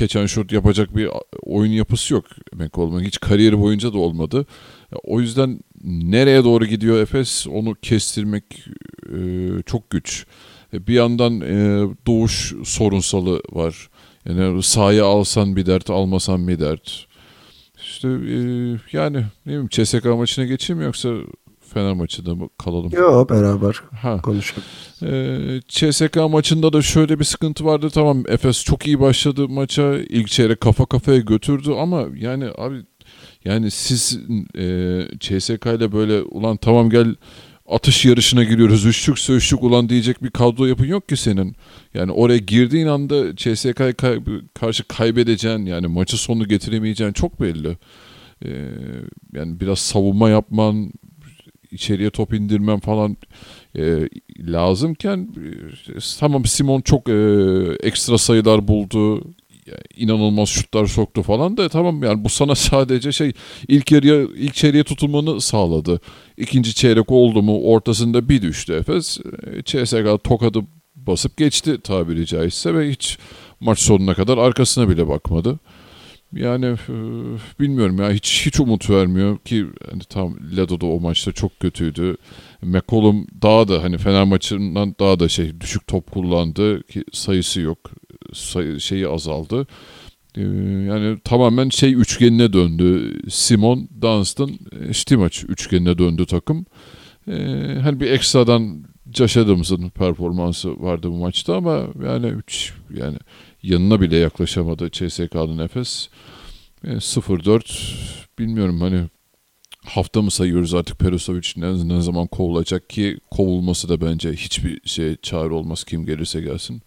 e, 0.00 0.26
şut 0.28 0.52
yapacak 0.52 0.96
bir 0.96 1.10
oyun 1.42 1.72
yapısı 1.72 2.14
yok. 2.14 2.24
McCollum'un 2.52 3.02
hiç 3.02 3.20
kariyeri 3.20 3.60
boyunca 3.60 3.92
da 3.92 3.98
olmadı. 3.98 4.46
O 5.02 5.20
yüzden 5.20 5.60
nereye 5.84 6.44
doğru 6.44 6.66
gidiyor 6.66 6.98
Efes 6.98 7.46
onu 7.46 7.74
kestirmek 7.74 8.44
e, 9.12 9.18
çok 9.66 9.90
güç. 9.90 10.26
E, 10.72 10.86
bir 10.86 10.94
yandan 10.94 11.40
e, 11.40 11.86
doğuş 12.06 12.54
sorunsalı 12.64 13.42
var. 13.52 13.88
Yani 14.28 14.62
sahaya 14.62 15.04
alsan 15.04 15.56
bir 15.56 15.66
dert, 15.66 15.90
almasan 15.90 16.48
bir 16.48 16.60
dert. 16.60 17.06
İşte 17.82 18.08
yani 18.92 19.16
ne 19.16 19.52
bileyim 19.52 19.68
CSK 19.68 20.04
maçına 20.04 20.44
geçeyim 20.44 20.82
yoksa 20.82 21.14
Fener 21.74 21.92
maçında 21.94 22.34
mı 22.34 22.48
kalalım? 22.58 22.90
Yok 22.92 23.30
beraber 23.30 23.80
Ha. 24.02 24.20
konuşalım. 24.22 24.62
Ee, 25.02 25.60
CSK 25.68 26.16
maçında 26.30 26.72
da 26.72 26.82
şöyle 26.82 27.18
bir 27.18 27.24
sıkıntı 27.24 27.64
vardı. 27.64 27.90
Tamam 27.94 28.24
Efes 28.28 28.64
çok 28.64 28.86
iyi 28.86 29.00
başladı 29.00 29.48
maça. 29.48 29.94
İlk 29.98 30.28
çeyrek 30.28 30.60
kafa 30.60 30.86
kafaya 30.86 31.18
götürdü 31.18 31.72
ama 31.80 32.04
yani 32.16 32.44
abi 32.58 32.76
yani 33.44 33.70
siz 33.70 34.18
e, 34.58 34.64
CSK 35.20 35.66
ile 35.66 35.92
böyle 35.92 36.22
ulan 36.22 36.56
tamam 36.56 36.90
gel 36.90 37.14
atış 37.68 38.04
yarışına 38.04 38.44
giriyoruz. 38.44 38.84
Üçlük 38.86 39.18
söğüşlük 39.18 39.62
ulan 39.62 39.88
diyecek 39.88 40.22
bir 40.22 40.30
kadro 40.30 40.66
yapın 40.66 40.86
yok 40.86 41.08
ki 41.08 41.16
senin. 41.16 41.56
Yani 41.94 42.12
oraya 42.12 42.38
girdiğin 42.38 42.86
anda 42.86 43.36
CSK'ya 43.36 43.92
kay- 43.92 44.20
karşı 44.54 44.84
kaybedeceğin 44.88 45.66
yani 45.66 45.86
maçı 45.86 46.16
sonu 46.16 46.48
getiremeyeceğin 46.48 47.12
çok 47.12 47.40
belli. 47.40 47.76
Ee, 48.44 48.48
yani 49.34 49.60
biraz 49.60 49.78
savunma 49.78 50.30
yapman, 50.30 50.90
içeriye 51.72 52.10
top 52.10 52.34
indirmen 52.34 52.80
falan 52.80 53.16
e, 53.76 54.08
lazımken 54.38 55.28
e, 55.88 55.98
tamam 56.18 56.44
Simon 56.44 56.80
çok 56.80 57.08
e, 57.08 57.14
ekstra 57.82 58.18
sayılar 58.18 58.68
buldu. 58.68 59.24
İnanılmaz 59.96 60.48
şutlar 60.48 60.86
soktu 60.86 61.22
falan 61.22 61.56
da 61.56 61.68
tamam 61.68 62.02
yani 62.02 62.24
bu 62.24 62.28
sana 62.28 62.54
sadece 62.54 63.12
şey 63.12 63.32
ilk 63.68 63.92
yarıya 63.92 64.22
ilk 64.36 64.54
çeyreğe 64.54 64.84
tutulmanı 64.84 65.40
sağladı. 65.40 66.00
İkinci 66.36 66.74
çeyrek 66.74 67.10
oldu 67.10 67.42
mu 67.42 67.62
ortasında 67.62 68.28
bir 68.28 68.42
düştü 68.42 68.72
Efes. 68.72 69.18
E, 69.18 69.62
CSKA 69.62 70.18
tokadı 70.18 70.60
basıp 70.96 71.36
geçti 71.36 71.80
tabiri 71.80 72.26
caizse 72.26 72.74
ve 72.74 72.90
hiç 72.90 73.18
maç 73.60 73.78
sonuna 73.78 74.14
kadar 74.14 74.38
arkasına 74.38 74.88
bile 74.88 75.08
bakmadı. 75.08 75.58
Yani 76.32 76.66
e, 76.66 76.94
bilmiyorum 77.60 77.98
ya 77.98 78.10
hiç 78.10 78.46
hiç 78.46 78.60
umut 78.60 78.90
vermiyor 78.90 79.38
ki 79.38 79.66
hani 79.90 80.02
tam 80.02 80.36
Lado 80.56 80.80
da 80.80 80.86
o 80.86 81.00
maçta 81.00 81.32
çok 81.32 81.60
kötüydü. 81.60 82.16
McCollum 82.62 83.26
daha 83.42 83.68
da 83.68 83.82
hani 83.82 83.98
Fener 83.98 84.24
maçından 84.24 84.94
daha 85.00 85.20
da 85.20 85.28
şey 85.28 85.60
düşük 85.60 85.86
top 85.86 86.10
kullandı 86.10 86.82
ki 86.82 87.04
sayısı 87.12 87.60
yok. 87.60 87.78
Sayı, 88.32 88.80
şeyi 88.80 89.08
azaldı. 89.08 89.66
E, 90.36 90.40
yani 90.88 91.18
tamamen 91.24 91.68
şey 91.68 91.92
üçgenine 91.94 92.52
döndü. 92.52 93.20
Simon, 93.30 93.88
Dunstan, 94.02 94.50
e, 94.80 94.94
Stimac 94.94 95.44
üçgenine 95.48 95.98
döndü 95.98 96.26
takım. 96.26 96.66
E, 97.28 97.32
hani 97.82 98.00
bir 98.00 98.10
ekstradan 98.10 98.84
Josh 99.14 99.36
Adams'ın 99.36 99.88
performansı 99.88 100.82
vardı 100.82 101.10
bu 101.10 101.16
maçta 101.16 101.56
ama 101.56 101.80
yani 102.04 102.26
üç 102.26 102.72
yani 102.94 103.16
yanına 103.62 104.00
bile 104.00 104.16
yaklaşamadı 104.16 104.90
CSK'nın 104.90 105.58
Efes. 105.58 106.08
E, 106.84 106.88
0-4 106.88 107.94
bilmiyorum 108.38 108.80
hani 108.80 109.00
hafta 109.86 110.22
mı 110.22 110.30
sayıyoruz 110.30 110.74
artık 110.74 110.98
Perusovic 110.98 111.48
ne, 111.56 111.88
ne 111.88 112.00
zaman 112.00 112.26
kovulacak 112.26 112.90
ki 112.90 113.18
kovulması 113.30 113.88
da 113.88 114.00
bence 114.00 114.32
hiçbir 114.32 114.80
şey 114.88 115.16
çağrı 115.16 115.54
olmaz 115.54 115.84
kim 115.84 116.06
gelirse 116.06 116.40
gelsin. 116.40 116.82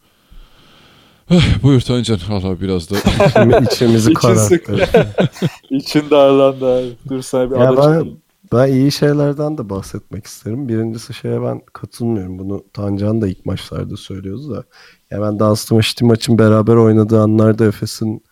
Eh, 1.32 1.64
buyur 1.64 1.82
Tancan 1.82 2.18
hala 2.18 2.62
biraz 2.62 2.92
da 2.92 2.96
İçimi- 2.98 3.68
İçimizi 3.74 4.14
kararttı. 4.14 4.62
İçin 5.70 6.10
darlandı 6.10 6.66
abi. 6.66 6.90
Dur 7.10 7.22
sana 7.22 7.52
bir 7.52 7.56
Ya 7.56 7.62
ben- 7.70 7.76
çıkalım. 7.76 8.18
Ben 8.54 8.68
iyi 8.68 8.92
şeylerden 8.92 9.58
de 9.58 9.70
bahsetmek 9.70 10.26
isterim. 10.26 10.70
Birincisi 10.70 11.14
şeye 11.14 11.42
ben 11.42 11.62
katılmıyorum. 11.74 12.40
Bunu 12.40 12.66
Tancan 12.74 13.22
da 13.22 13.28
ilk 13.28 13.46
maçlarda 13.46 13.98
söylüyordu 13.98 14.52
da. 14.56 14.64
Ya 15.12 15.22
ben 15.22 15.40
Dunstan 15.40 15.78
ve 15.78 15.82
Stimaç'ın 15.84 16.38
beraber 16.38 16.76
oynadığı 16.76 17.22
anlarda 17.22 17.66
Efes'in 17.66 18.24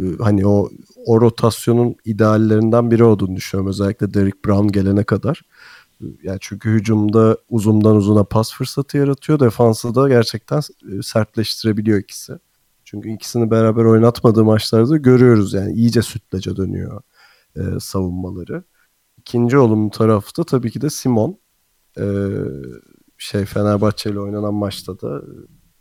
e, 0.00 0.04
hani 0.20 0.46
o 0.46 0.70
o 1.06 1.20
rotasyonun 1.20 1.96
ideallerinden 2.04 2.90
biri 2.90 3.04
olduğunu 3.04 3.36
düşünüyorum. 3.36 3.70
Özellikle 3.70 4.14
Derek 4.14 4.44
Brown 4.44 4.68
gelene 4.68 5.04
kadar. 5.04 5.42
E, 6.02 6.04
Yani 6.22 6.38
çünkü 6.40 6.70
hücumda 6.70 7.36
uzundan 7.50 7.96
uzuna 7.96 8.24
pas 8.24 8.52
fırsatı 8.54 8.98
yaratıyor. 8.98 9.40
Defansı 9.40 9.94
da 9.94 10.08
gerçekten 10.08 10.58
e, 10.98 11.02
sertleştirebiliyor 11.02 11.98
ikisi. 12.00 12.32
Çünkü 12.84 13.10
ikisini 13.10 13.50
beraber 13.50 13.84
oynatmadığı 13.84 14.44
maçlarda 14.44 14.96
görüyoruz 14.96 15.54
yani 15.54 15.72
iyice 15.74 16.02
sütlaca 16.02 16.56
dönüyor 16.56 17.02
e, 17.56 17.60
savunmaları. 17.80 18.64
İkinci 19.20 19.58
olumlu 19.58 19.90
tarafta 19.90 20.44
tabii 20.44 20.70
ki 20.70 20.80
de 20.80 20.90
Simon. 20.90 21.38
Ee, 21.98 22.02
şey 23.18 23.44
Fenerbahçe 23.44 24.10
ile 24.10 24.20
oynanan 24.20 24.54
maçta 24.54 25.00
da 25.00 25.22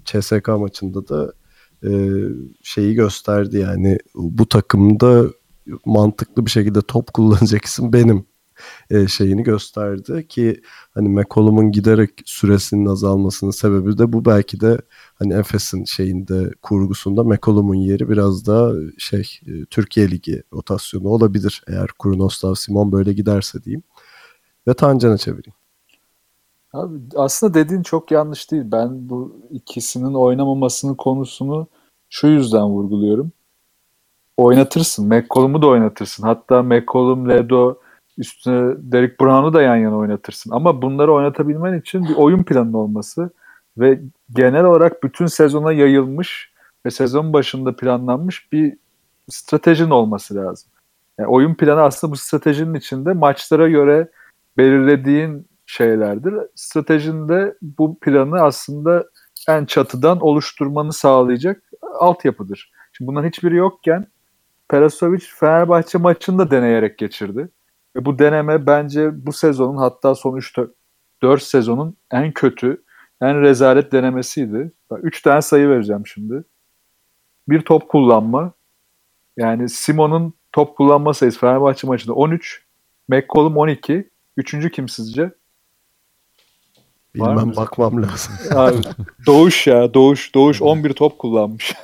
CSK 0.06 0.48
maçında 0.48 1.08
da 1.08 1.34
e, 1.84 1.90
şeyi 2.64 2.96
gösterdi 2.96 3.58
yani 3.58 3.98
bu 4.16 4.50
takımda 4.50 5.26
mantıklı 5.86 6.46
bir 6.46 6.52
şekilde 6.52 6.82
top 6.82 7.08
kullanacak 7.14 7.66
isim 7.66 7.94
benim 7.94 8.26
e, 8.90 9.08
şeyini 9.08 9.44
gösterdi 9.44 10.28
ki 10.28 10.62
hani 10.94 11.10
McCollum'un 11.10 11.72
giderek 11.72 12.12
süresinin 12.26 12.86
azalmasının 12.86 13.52
sebebi 13.52 13.98
de 13.98 14.14
bu 14.14 14.26
belki 14.26 14.60
de 14.60 14.82
hani 15.20 15.34
Efes'in 15.34 15.84
şeyinde 15.84 16.52
kurgusunda 16.62 17.24
McCollum'un 17.24 17.76
yeri 17.76 18.10
biraz 18.10 18.48
daha 18.48 18.72
şey 18.98 19.40
e, 19.48 19.66
Türkiye 19.66 20.12
Ligi 20.12 20.44
rotasyonu 20.54 21.08
olabilir 21.08 21.64
eğer 21.68 21.88
Kurnoslav 22.00 22.54
Simon 22.54 22.92
böyle 22.92 23.14
giderse 23.14 23.64
diyeyim 23.64 23.84
ve 24.68 24.74
Tancan'a 24.74 25.18
çevireyim. 25.18 25.54
Abi 26.74 26.98
aslında 27.16 27.54
dediğin 27.54 27.84
çok 27.84 28.12
yanlış 28.12 28.52
değil. 28.52 28.64
Ben 28.66 29.10
bu 29.10 29.36
ikisinin 29.52 30.14
oynamamasının 30.14 30.96
konusunu 30.96 31.68
şu 32.10 32.28
yüzden 32.28 32.66
vurguluyorum. 32.66 33.32
Oynatırsın. 34.38 35.08
McCollum'u 35.08 35.62
da 35.62 35.68
oynatırsın. 35.68 36.24
Hatta 36.24 36.64
McCollum, 36.64 37.30
Ledo 37.30 37.76
üstüne 38.18 38.76
Derek 38.78 39.20
Brown'u 39.20 39.54
da 39.54 39.62
yan 39.62 39.76
yana 39.76 39.98
oynatırsın. 39.98 40.52
Ama 40.52 40.82
bunları 40.82 41.14
oynatabilmen 41.14 41.80
için 41.80 42.04
bir 42.04 42.16
oyun 42.16 42.44
planının 42.44 42.74
olması 42.74 43.30
ve 43.78 44.02
genel 44.36 44.64
olarak 44.64 45.04
bütün 45.04 45.26
sezona 45.26 45.74
yayılmış 45.74 46.52
ve 46.86 46.92
sezon 46.92 47.34
başında 47.34 47.76
planlanmış 47.76 48.52
bir 48.52 48.78
stratejin 49.30 49.90
olması 49.90 50.36
lazım. 50.36 50.70
Yani 51.18 51.30
oyun 51.30 51.56
planı 51.56 51.82
aslında 51.82 52.12
bu 52.14 52.18
stratejinin 52.18 52.74
içinde 52.74 53.14
maçlara 53.14 53.70
göre 53.70 54.12
belirlediğin 54.58 55.48
şeylerdir. 55.66 56.34
Stratejinde 56.56 57.56
bu 57.62 58.00
planı 58.00 58.42
aslında 58.42 59.06
en 59.48 59.66
çatıdan 59.66 60.20
oluşturmanı 60.20 60.94
sağlayacak 60.94 61.64
altyapıdır. 62.00 62.72
Şimdi 62.92 63.12
bunların 63.12 63.28
hiçbiri 63.28 63.56
yokken 63.56 64.08
Perasovic 64.70 65.26
Fenerbahçe 65.36 65.98
maçını 65.98 66.40
da 66.40 66.52
deneyerek 66.52 66.98
geçirdi. 66.98 67.50
Ve 67.96 68.06
bu 68.06 68.20
deneme 68.20 68.68
bence 68.68 69.26
bu 69.26 69.34
sezonun 69.34 69.78
hatta 69.78 70.16
son 70.16 70.38
3-4 71.22 71.40
sezonun 71.40 71.96
en 72.12 72.32
kötü, 72.32 72.84
en 73.22 73.42
rezalet 73.42 73.92
denemesiydi. 73.92 74.72
3 74.92 75.22
tane 75.22 75.42
sayı 75.42 75.70
vereceğim 75.70 76.08
şimdi. 76.08 76.44
Bir 77.50 77.62
top 77.62 77.90
kullanma. 77.90 78.52
Yani 79.38 79.70
Simon'un 79.70 80.34
top 80.52 80.78
kullanma 80.78 81.14
sayısı 81.14 81.40
Fenerbahçe 81.40 81.88
maçında 81.88 82.14
13, 82.14 82.66
McCollum 83.08 83.58
12. 83.58 84.10
Üçüncü 84.38 84.72
kim 84.72 84.90
sizce? 84.90 85.32
Bilmem 87.16 87.56
bakmam 87.56 88.04
lazım. 88.04 88.34
Abi, 88.56 88.78
Doğuş 89.26 89.68
ya 89.68 89.94
Doğuş 89.94 90.36
Doğuş 90.36 90.62
11 90.62 90.94
top 90.94 91.20
kullanmış. 91.20 91.76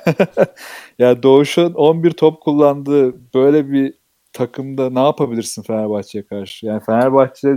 ya 0.98 1.22
Doğuş'un 1.22 1.72
11 1.74 2.10
top 2.10 2.42
kullandığı 2.42 3.34
böyle 3.34 3.72
bir 3.72 3.94
takımda 4.32 4.90
ne 4.90 5.00
yapabilirsin 5.04 5.62
Fenerbahçe'ye 5.62 6.26
karşı? 6.26 6.66
Yani 6.66 6.80
Fenerbahçe 6.80 7.48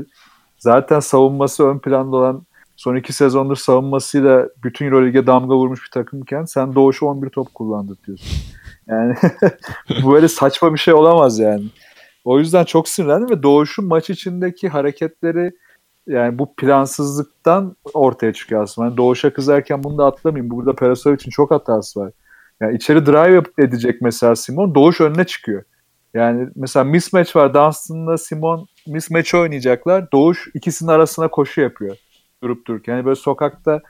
zaten 0.57 0.99
savunması 0.99 1.67
ön 1.67 1.79
planda 1.79 2.17
olan 2.17 2.45
son 2.79 2.95
iki 2.95 3.13
sezondur 3.13 3.55
savunmasıyla 3.55 4.49
bütün 4.63 4.85
Euroleague'e 4.85 5.27
damga 5.27 5.55
vurmuş 5.55 5.83
bir 5.83 5.89
takımken 5.89 6.45
sen 6.45 6.75
Doğuş'u 6.75 7.05
11 7.05 7.29
top 7.29 7.53
kullandırtıyorsun. 7.53 8.27
Yani 8.87 9.15
böyle 10.07 10.27
saçma 10.27 10.73
bir 10.73 10.79
şey 10.79 10.93
olamaz 10.93 11.39
yani. 11.39 11.65
O 12.23 12.39
yüzden 12.39 12.63
çok 12.63 12.87
sinirlendim 12.87 13.37
ve 13.37 13.43
Doğuş'un 13.43 13.85
maç 13.85 14.09
içindeki 14.09 14.69
hareketleri 14.69 15.51
yani 16.07 16.39
bu 16.39 16.55
plansızlıktan 16.55 17.75
ortaya 17.93 18.33
çıkıyor 18.33 18.63
aslında. 18.63 18.87
Yani 18.87 18.97
Doğuş'a 18.97 19.33
kızarken 19.33 19.83
bunu 19.83 19.97
da 19.97 20.05
atlamayayım. 20.05 20.51
Burada 20.51 20.75
Perasovic'in 20.75 21.31
çok 21.31 21.51
hatası 21.51 21.99
var. 21.99 22.11
Yani 22.61 22.75
içeri 22.75 23.05
drive 23.05 23.43
edecek 23.57 24.01
mesela 24.01 24.35
Simon. 24.35 24.75
Doğuş 24.75 25.01
önüne 25.01 25.23
çıkıyor. 25.23 25.63
Yani 26.13 26.47
mesela 26.55 26.83
mismatch 26.83 27.35
var. 27.35 27.53
Dunstan'la 27.53 28.17
Simon 28.17 28.67
mismatch 28.87 29.35
oynayacaklar. 29.35 30.11
Doğuş 30.11 30.47
ikisinin 30.53 30.89
arasına 30.89 31.27
koşu 31.27 31.61
yapıyor. 31.61 31.97
Durup 32.43 32.67
dururken. 32.67 32.95
Yani 32.95 33.05
böyle 33.05 33.15
sokakta 33.15 33.81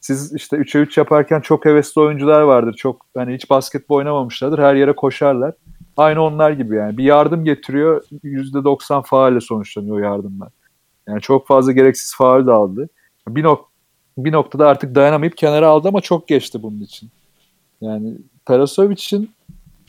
siz 0.00 0.34
işte 0.34 0.56
3'e 0.56 0.80
3 0.80 0.98
yaparken 0.98 1.40
çok 1.40 1.64
hevesli 1.64 2.00
oyuncular 2.00 2.42
vardır. 2.42 2.74
Çok 2.74 3.06
hani 3.16 3.34
hiç 3.34 3.50
basketbol 3.50 3.96
oynamamışlardır. 3.96 4.58
Her 4.58 4.74
yere 4.74 4.92
koşarlar. 4.92 5.54
Aynı 5.96 6.22
onlar 6.22 6.50
gibi 6.50 6.76
yani. 6.76 6.98
Bir 6.98 7.04
yardım 7.04 7.44
getiriyor. 7.44 8.04
%90 8.24 9.06
faalle 9.06 9.40
sonuçlanıyor 9.40 10.00
yardımlar. 10.00 10.48
Yani 11.08 11.20
çok 11.20 11.46
fazla 11.46 11.72
gereksiz 11.72 12.16
faal 12.16 12.46
da 12.46 12.54
aldı. 12.54 12.88
Bir, 13.28 13.42
nok 13.42 13.70
bir 14.18 14.32
noktada 14.32 14.68
artık 14.68 14.94
dayanamayıp 14.94 15.36
kenara 15.36 15.68
aldı 15.68 15.88
ama 15.88 16.00
çok 16.00 16.28
geçti 16.28 16.62
bunun 16.62 16.80
için. 16.80 17.10
Yani 17.80 18.14
Perasovic 18.46 18.92
için 18.92 19.30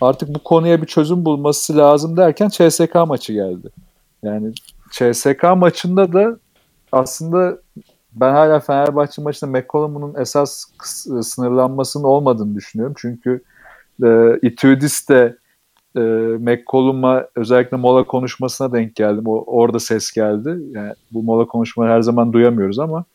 artık 0.01 0.35
bu 0.35 0.39
konuya 0.39 0.81
bir 0.81 0.87
çözüm 0.87 1.25
bulması 1.25 1.77
lazım 1.77 2.17
derken 2.17 2.49
CSK 2.49 2.95
maçı 3.07 3.33
geldi. 3.33 3.69
Yani 4.23 4.53
CSK 4.91 5.43
maçında 5.55 6.13
da 6.13 6.37
aslında 6.91 7.57
ben 8.15 8.31
hala 8.31 8.59
Fenerbahçe 8.59 9.21
maçında 9.21 9.51
McCollum'un 9.51 10.15
esas 10.21 10.65
sınırlanmasının 11.21 12.03
olmadığını 12.03 12.55
düşünüyorum. 12.55 12.95
Çünkü 12.97 13.43
e, 14.03 14.39
Itudis 14.41 15.09
de 15.09 15.37
e, 15.95 15.99
McCollum'a 16.39 17.27
özellikle 17.35 17.77
mola 17.77 18.03
konuşmasına 18.03 18.73
denk 18.73 18.95
geldim. 18.95 19.23
O, 19.27 19.43
orada 19.47 19.79
ses 19.79 20.11
geldi. 20.11 20.57
Yani 20.71 20.93
bu 21.11 21.23
mola 21.23 21.47
konuşmaları 21.47 21.91
her 21.91 22.01
zaman 22.01 22.33
duyamıyoruz 22.33 22.79
ama 22.79 23.05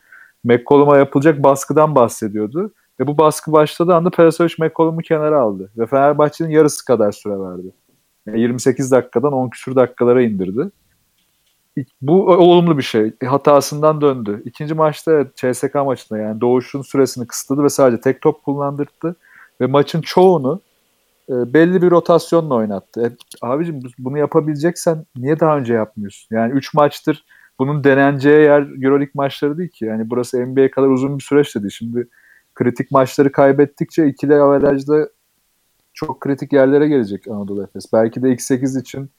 McCollum'a 0.45 0.97
yapılacak 0.97 1.43
baskıdan 1.43 1.95
bahsediyordu. 1.95 2.73
Ve 3.01 3.07
bu 3.07 3.19
baskı 3.19 3.53
başladığı 3.53 3.95
anda 3.95 4.11
Perasovic 4.11 4.55
McCollum'u 4.59 5.01
kenara 5.01 5.41
aldı. 5.41 5.71
Ve 5.79 5.87
Fenerbahçe'nin 5.87 6.51
yarısı 6.51 6.85
kadar 6.85 7.13
süre 7.13 7.41
verdi. 7.41 7.73
Yani 8.27 8.41
28 8.41 8.91
dakikadan 8.91 9.33
10 9.33 9.49
küsur 9.49 9.77
dakikalara 9.77 10.23
indirdi. 10.23 10.71
Bu 12.03 12.27
olumlu 12.27 12.79
bir 12.79 12.83
şey. 12.83 13.13
Hatasından 13.25 14.01
döndü. 14.01 14.43
İkinci 14.45 14.75
maçta 14.75 15.13
evet, 15.13 15.37
CSK 15.37 15.75
maçında 15.75 16.19
yani 16.19 16.41
Doğuş'un 16.41 16.83
süresini 16.83 17.27
kısıtladı 17.27 17.65
ve 17.65 17.69
sadece 17.69 18.01
tek 18.01 18.21
top 18.21 18.45
kullandırdı. 18.45 19.17
Ve 19.61 19.67
maçın 19.67 20.01
çoğunu 20.01 20.61
e, 21.29 21.55
belli 21.55 21.83
bir 21.83 21.91
rotasyonla 21.91 22.55
oynattı. 22.55 23.07
E, 23.07 23.09
abicim 23.47 23.81
bunu 23.99 24.19
yapabileceksen 24.19 25.07
niye 25.17 25.41
daha 25.41 25.59
önce 25.59 25.75
yapmıyorsun? 25.75 26.37
Yani 26.37 26.53
3 26.53 26.75
maçtır 26.75 27.25
bunun 27.59 27.85
deneneceği 27.85 28.43
yer 28.43 28.61
Euroleague 28.61 29.13
maçları 29.15 29.59
değil 29.59 29.71
ki. 29.71 29.85
Yani 29.85 30.11
burası 30.11 30.47
NBA 30.47 30.71
kadar 30.71 30.89
uzun 30.89 31.19
bir 31.19 31.23
süreç 31.23 31.57
dedi. 31.57 31.71
Şimdi 31.71 32.09
kritik 32.55 32.91
maçları 32.91 33.33
kaybettikçe 33.33 34.07
ikili 34.07 34.35
averajda 34.35 35.09
çok 35.95 36.21
kritik 36.21 36.53
yerlere 36.53 36.89
gelecek 36.89 37.29
Anadolu 37.29 37.65
Efes. 37.65 37.93
Belki 37.93 38.23
de 38.23 38.29
X8 38.29 38.81
için 38.81 39.11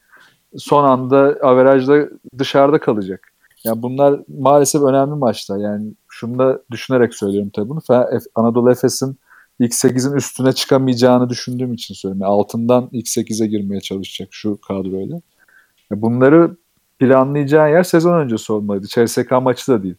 son 0.57 0.83
anda 0.83 1.37
averajda 1.41 2.09
dışarıda 2.37 2.79
kalacak. 2.79 3.33
Yani 3.63 3.81
bunlar 3.81 4.19
maalesef 4.39 4.81
önemli 4.81 5.15
maçlar. 5.15 5.57
Yani 5.57 5.93
şunu 6.09 6.39
da 6.39 6.61
düşünerek 6.71 7.15
söylüyorum 7.15 7.51
tabii 7.55 7.69
bunu. 7.69 7.79
Anadolu 8.35 8.71
Efes'in 8.71 9.17
X8'in 9.59 10.15
üstüne 10.15 10.53
çıkamayacağını 10.53 11.29
düşündüğüm 11.29 11.73
için 11.73 11.93
söylüyorum. 11.93 12.21
Yani 12.21 12.31
altından 12.31 12.89
X8'e 12.93 13.47
girmeye 13.47 13.81
çalışacak 13.81 14.29
şu 14.31 14.61
kadroyla. 14.61 15.21
Bunları 15.91 16.57
planlayacağı 16.99 17.71
yer 17.71 17.83
sezon 17.83 18.19
öncesi 18.19 18.53
olmalıydı. 18.53 18.87
CSK 18.87 19.31
maçı 19.31 19.71
da 19.71 19.83
değil. 19.83 19.95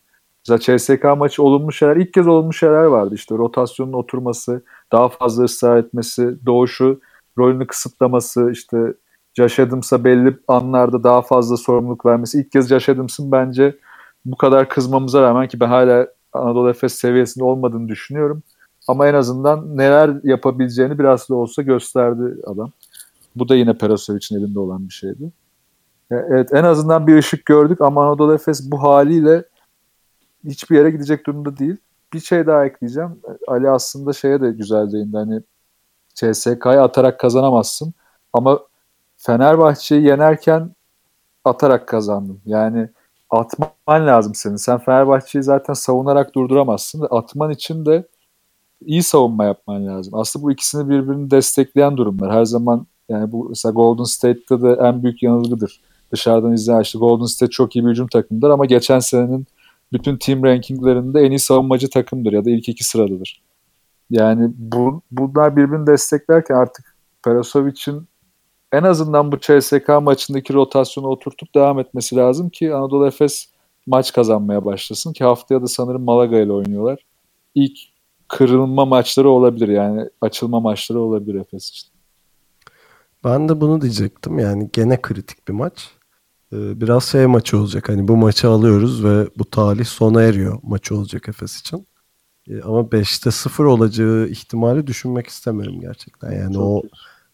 Mesela 0.49 0.79
CSK 0.79 1.05
maçı 1.19 1.43
olumlu 1.43 1.73
şeyler, 1.73 1.97
ilk 1.97 2.15
kez 2.15 2.29
olumlu 2.29 2.53
şeyler 2.53 2.85
vardı. 2.85 3.15
İşte 3.15 3.35
rotasyonun 3.35 3.93
oturması, 3.93 4.65
daha 4.93 5.09
fazla 5.09 5.45
ısrar 5.45 5.77
etmesi, 5.77 6.47
doğuşu 6.47 7.01
rolünü 7.39 7.67
kısıtlaması, 7.67 8.51
işte 8.53 8.95
Josh 9.35 9.59
Adams'a 9.59 10.05
belli 10.05 10.39
anlarda 10.49 11.05
daha 11.05 11.23
fazla 11.23 11.57
sorumluluk 11.57 12.07
vermesi. 12.07 12.41
İlk 12.41 12.53
kez 12.53 12.69
Josh 12.69 12.89
Adams'ın 12.89 13.33
bence 13.33 13.77
bu 14.25 14.37
kadar 14.37 14.69
kızmamıza 14.69 15.23
rağmen 15.23 15.49
ki 15.49 15.61
ben 15.61 15.69
hala 15.69 16.09
Anadolu 16.33 16.71
Efes 16.71 16.95
seviyesinde 16.95 17.45
olmadığını 17.45 17.89
düşünüyorum. 17.89 18.43
Ama 18.89 19.09
en 19.09 19.15
azından 19.15 19.77
neler 19.77 20.11
yapabileceğini 20.25 20.99
biraz 20.99 21.29
da 21.29 21.35
olsa 21.35 21.63
gösterdi 21.63 22.37
adam. 22.47 22.71
Bu 23.37 23.49
da 23.49 23.55
yine 23.55 23.79
Perasovic'in 23.79 24.39
elinde 24.39 24.59
olan 24.59 24.89
bir 24.89 24.93
şeydi. 24.95 25.33
Evet 26.11 26.55
en 26.55 26.65
azından 26.65 27.07
bir 27.07 27.19
ışık 27.19 27.47
gördük 27.47 27.81
ama 27.81 28.07
Anadolu 28.07 28.35
Efes 28.35 28.71
bu 28.71 28.83
haliyle 28.83 29.45
hiçbir 30.45 30.77
yere 30.77 30.91
gidecek 30.91 31.27
durumda 31.27 31.57
değil. 31.57 31.77
Bir 32.13 32.21
şey 32.21 32.47
daha 32.47 32.67
ekleyeceğim. 32.67 33.21
Ali 33.49 33.71
aslında 33.71 34.13
şeye 34.13 34.41
de 34.41 34.51
güzel 34.51 34.93
değindi. 34.93 35.17
Hani 35.17 35.43
CSK'yı 36.15 36.83
atarak 36.83 37.21
kazanamazsın. 37.21 37.93
Ama 38.33 38.61
Fenerbahçe'yi 39.23 40.03
yenerken 40.07 40.71
atarak 41.45 41.89
kazandın. 41.89 42.41
Yani 42.47 42.89
atman 43.31 44.07
lazım 44.07 44.35
senin. 44.35 44.57
Sen 44.57 44.79
Fenerbahçe'yi 44.79 45.43
zaten 45.43 45.75
savunarak 45.75 46.35
durduramazsın. 46.35 47.07
Atman 47.11 47.51
için 47.51 47.87
de 47.87 48.09
iyi 48.87 49.03
savunma 49.03 49.45
yapman 49.45 49.87
lazım. 49.87 50.15
Aslında 50.15 50.45
bu 50.45 50.53
ikisini 50.53 50.89
birbirini 50.89 51.31
destekleyen 51.31 51.97
durumlar. 51.97 52.33
Her 52.33 52.45
zaman 52.45 52.87
yani 53.09 53.33
bu 53.33 53.49
mesela 53.49 53.73
Golden 53.73 54.05
State'te 54.05 54.63
de 54.63 54.73
en 54.81 55.03
büyük 55.03 55.23
yanılgıdır. 55.23 55.81
Dışarıdan 56.13 56.53
izleyen 56.53 56.81
işte 56.81 56.99
Golden 56.99 57.25
State 57.25 57.51
çok 57.51 57.77
iyi 57.77 57.85
bir 57.85 57.91
hücum 57.91 58.09
takımıdır 58.09 58.51
ama 58.51 58.65
geçen 58.65 58.99
senenin 58.99 59.47
bütün 59.93 60.17
team 60.17 60.45
rankinglerinde 60.45 61.21
en 61.21 61.31
iyi 61.31 61.39
savunmacı 61.39 61.91
takımdır 61.91 62.33
ya 62.33 62.45
da 62.45 62.51
ilk 62.51 62.69
iki 62.69 62.85
sıradadır. 62.85 63.43
Yani 64.11 64.51
bu, 64.57 65.03
bunlar 65.11 65.57
birbirini 65.57 65.87
desteklerken 65.87 66.55
artık 66.55 66.97
Perasovic'in 67.25 68.09
en 68.73 68.83
azından 68.83 69.33
bu 69.33 69.39
CSK 69.41 69.89
maçındaki 70.03 70.55
rotasyonu 70.55 71.07
oturtup 71.07 71.55
devam 71.55 71.79
etmesi 71.79 72.17
lazım 72.17 72.51
ki 72.51 72.75
Anadolu 72.75 73.07
Efes 73.07 73.47
maç 73.87 74.13
kazanmaya 74.13 74.65
başlasın 74.65 75.13
ki 75.13 75.25
haftaya 75.25 75.63
da 75.63 75.67
sanırım 75.67 76.05
Malaga 76.05 76.39
ile 76.39 76.53
oynuyorlar. 76.53 77.07
İlk 77.55 77.79
kırılma 78.29 78.85
maçları 78.85 79.29
olabilir 79.29 79.69
yani 79.69 80.09
açılma 80.21 80.61
maçları 80.61 81.01
olabilir 81.01 81.35
Efes 81.35 81.71
için. 81.71 81.89
Ben 83.25 83.49
de 83.49 83.61
bunu 83.61 83.81
diyecektim 83.81 84.39
yani 84.39 84.71
gene 84.73 85.03
kritik 85.03 85.49
bir 85.49 85.53
maç. 85.53 85.91
Ee, 86.53 86.81
biraz 86.81 87.05
şey 87.05 87.27
maçı 87.27 87.59
olacak 87.59 87.89
hani 87.89 88.09
bu 88.09 88.17
maçı 88.17 88.49
alıyoruz 88.49 89.05
ve 89.05 89.29
bu 89.39 89.45
talih 89.45 89.85
sona 89.85 90.23
eriyor 90.23 90.59
maçı 90.63 90.97
olacak 90.97 91.29
Efes 91.29 91.61
için. 91.61 91.87
Ee, 92.49 92.63
ama 92.63 92.81
5'te 92.81 93.31
0 93.31 93.65
olacağı 93.65 94.27
ihtimali 94.27 94.87
düşünmek 94.87 95.27
istemiyorum 95.27 95.81
gerçekten. 95.81 96.33
Yani 96.33 96.55
Çok 96.55 96.63
o, 96.63 96.83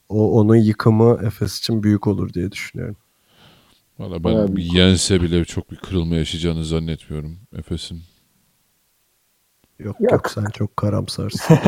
o 0.08 0.40
onun 0.40 0.56
yıkımı 0.56 1.20
Efes 1.26 1.58
için 1.58 1.82
büyük 1.82 2.06
olur 2.06 2.32
diye 2.32 2.52
düşünüyorum. 2.52 2.96
Valla 3.98 4.24
ben 4.24 4.34
Abi. 4.34 4.76
yense 4.76 5.22
bile 5.22 5.44
çok 5.44 5.70
bir 5.70 5.76
kırılma 5.76 6.16
yaşayacağını 6.16 6.64
zannetmiyorum 6.64 7.38
Efes'in. 7.58 8.02
Yok 9.78 10.00
yok, 10.00 10.12
yok 10.12 10.30
sen 10.30 10.44
çok 10.44 10.76
karamsarsın. 10.76 11.54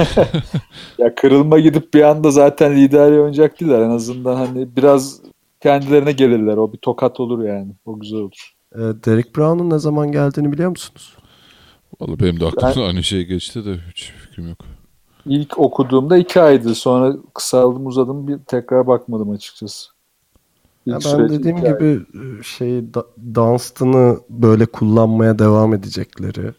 ya 0.98 1.14
kırılma 1.14 1.58
gidip 1.58 1.94
bir 1.94 2.02
anda 2.02 2.30
zaten 2.30 2.76
liderliği 2.76 3.20
oynayacak 3.20 3.60
değiller. 3.60 3.80
En 3.80 3.90
azından 3.90 4.36
hani 4.36 4.76
biraz 4.76 5.20
kendilerine 5.60 6.12
gelirler. 6.12 6.56
O 6.56 6.72
bir 6.72 6.78
tokat 6.78 7.20
olur 7.20 7.44
yani. 7.44 7.72
O 7.84 8.00
güzel 8.00 8.18
olur. 8.18 8.52
Ee, 8.74 8.78
Derek 8.78 9.36
Brown'un 9.36 9.70
ne 9.70 9.78
zaman 9.78 10.12
geldiğini 10.12 10.52
biliyor 10.52 10.70
musunuz? 10.70 11.16
Valla 12.00 12.20
benim 12.20 12.40
de 12.40 12.46
aklımda 12.46 12.76
ben... 12.76 12.80
aynı 12.80 13.02
şey 13.02 13.24
geçti 13.24 13.64
de 13.64 13.76
hiç 13.90 14.12
fikrim 14.26 14.48
yok. 14.48 14.58
İlk 15.26 15.58
okuduğumda 15.58 16.16
iki 16.16 16.40
aydı. 16.40 16.74
Sonra 16.74 17.16
kısaldım 17.34 17.86
uzadım 17.86 18.28
bir 18.28 18.38
tekrar 18.38 18.86
bakmadım 18.86 19.30
açıkçası. 19.30 19.90
ya 20.86 20.98
ben 21.04 21.28
dediğim 21.28 21.56
gibi 21.56 22.06
ay. 22.20 22.42
şey 22.42 22.84
Dunstan'ı 23.34 24.18
böyle 24.28 24.66
kullanmaya 24.66 25.38
devam 25.38 25.74
edecekleri 25.74 26.52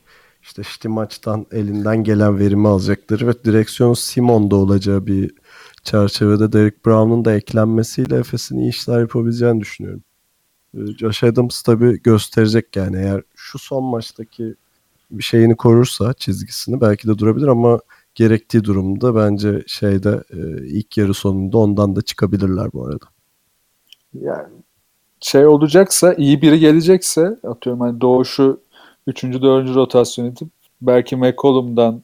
işte 0.44 0.62
işte 0.62 0.90
maçtan 0.90 1.46
elinden 1.52 2.04
gelen 2.04 2.40
verimi 2.40 2.68
alacakları 2.68 3.28
ve 3.28 3.44
direksiyon 3.44 3.94
Simon'da 3.94 4.56
olacağı 4.56 5.08
bir 5.08 5.32
çerçevede 5.84 6.54
Derek 6.54 6.86
Brown'un 6.86 7.26
da 7.26 7.34
eklenmesiyle 7.34 8.16
Efes'in 8.16 8.58
iyi 8.58 8.70
işler 8.70 9.00
yapabileceğini 9.00 9.62
düşünüyorum. 9.62 10.04
Ee, 10.78 10.86
Josh 10.98 11.24
Adams 11.24 11.62
tabii 11.62 12.02
gösterecek 12.02 12.76
yani 12.76 12.98
eğer 12.98 13.22
şu 13.36 13.60
son 13.60 13.84
maçtaki 13.84 14.56
bir 15.12 15.24
şeyini 15.24 15.56
korursa 15.58 16.14
çizgisini 16.14 16.82
belki 16.82 17.08
de 17.08 17.18
durabilir 17.18 17.48
ama 17.48 17.80
gerektiği 18.16 18.64
durumda 18.64 19.16
bence 19.16 19.64
şeyde 19.68 20.24
e, 20.34 20.68
ilk 20.68 20.98
yarı 20.98 21.14
sonunda 21.14 21.58
ondan 21.58 21.96
da 21.96 22.02
çıkabilirler 22.02 22.74
bu 22.74 22.86
arada. 22.86 23.06
Yani 24.14 24.54
şey 25.22 25.48
olacaksa 25.48 26.14
iyi 26.14 26.42
biri 26.42 26.60
gelecekse 26.60 27.38
atıyorum 27.44 27.82
hani 27.82 28.02
doğuşu 28.02 28.62
3. 29.08 29.24
4. 29.24 29.76
rotasyon 29.76 30.26
edip 30.26 30.50
belki 30.82 31.16
McCollum'dan 31.16 32.02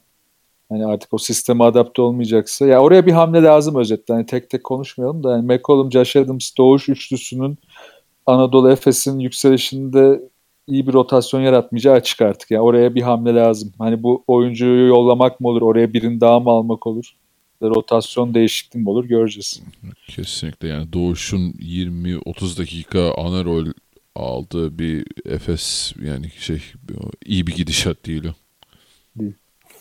Hani 0.68 0.86
artık 0.86 1.14
o 1.14 1.18
sisteme 1.18 1.64
adapte 1.64 2.02
olmayacaksa. 2.02 2.66
Ya 2.66 2.82
oraya 2.82 3.06
bir 3.06 3.12
hamle 3.12 3.42
lazım 3.42 3.76
özetle. 3.76 4.14
Hani 4.14 4.26
tek 4.26 4.50
tek 4.50 4.64
konuşmayalım 4.64 5.24
da 5.24 5.30
yani 5.30 5.46
McCollum, 5.46 5.92
Josh 5.92 6.16
Adams, 6.16 6.50
Doğuş 6.58 6.88
üçlüsünün 6.88 7.58
Anadolu 8.26 8.70
Efes'in 8.70 9.18
yükselişinde 9.18 10.20
iyi 10.68 10.86
bir 10.86 10.92
rotasyon 10.92 11.40
yaratmayacağı 11.40 11.94
açık 11.94 12.22
artık. 12.22 12.50
Yani 12.50 12.62
oraya 12.62 12.94
bir 12.94 13.02
hamle 13.02 13.34
lazım. 13.34 13.72
Hani 13.78 14.02
bu 14.02 14.24
oyuncuyu 14.26 14.88
yollamak 14.88 15.40
mı 15.40 15.48
olur? 15.48 15.62
Oraya 15.62 15.92
birini 15.92 16.20
daha 16.20 16.40
mı 16.40 16.50
almak 16.50 16.86
olur? 16.86 17.14
rotasyon 17.62 18.34
değişikliği 18.34 18.78
mi 18.78 18.90
olur 18.90 19.04
göreceğiz. 19.04 19.62
Kesinlikle 20.08 20.68
yani 20.68 20.92
Doğuş'un 20.92 21.52
20-30 21.52 22.58
dakika 22.58 23.12
ana 23.16 23.44
rol 23.44 23.66
aldığı 24.14 24.78
bir 24.78 25.06
Efes 25.24 25.92
yani 26.02 26.30
şey 26.38 26.62
iyi 27.26 27.46
bir 27.46 27.54
gidişat 27.54 28.06
değil 28.06 28.24
o. 28.24 28.32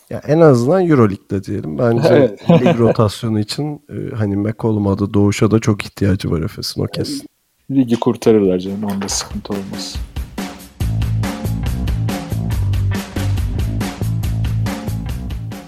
Ya 0.09 0.21
en 0.27 0.39
azından 0.39 0.87
Euroleague'de 0.87 1.43
diyelim. 1.43 1.77
Bence 1.77 2.07
Evet. 2.11 2.49
lig 2.49 2.79
rotasyonu 2.79 3.39
için 3.39 3.81
e, 3.89 4.15
hani 4.15 4.35
McCollum 4.35 4.87
adı 4.87 5.13
Doğuş'a 5.13 5.51
da 5.51 5.59
çok 5.59 5.85
ihtiyacı 5.85 6.31
var 6.31 6.41
Efes'in 6.41 6.81
o 6.81 6.87
kesin. 6.87 7.27
Ligi 7.71 7.99
kurtarırlar 7.99 8.59
canım 8.59 8.83
onda 8.83 9.07
sıkıntı 9.07 9.53
olmaz. 9.53 9.95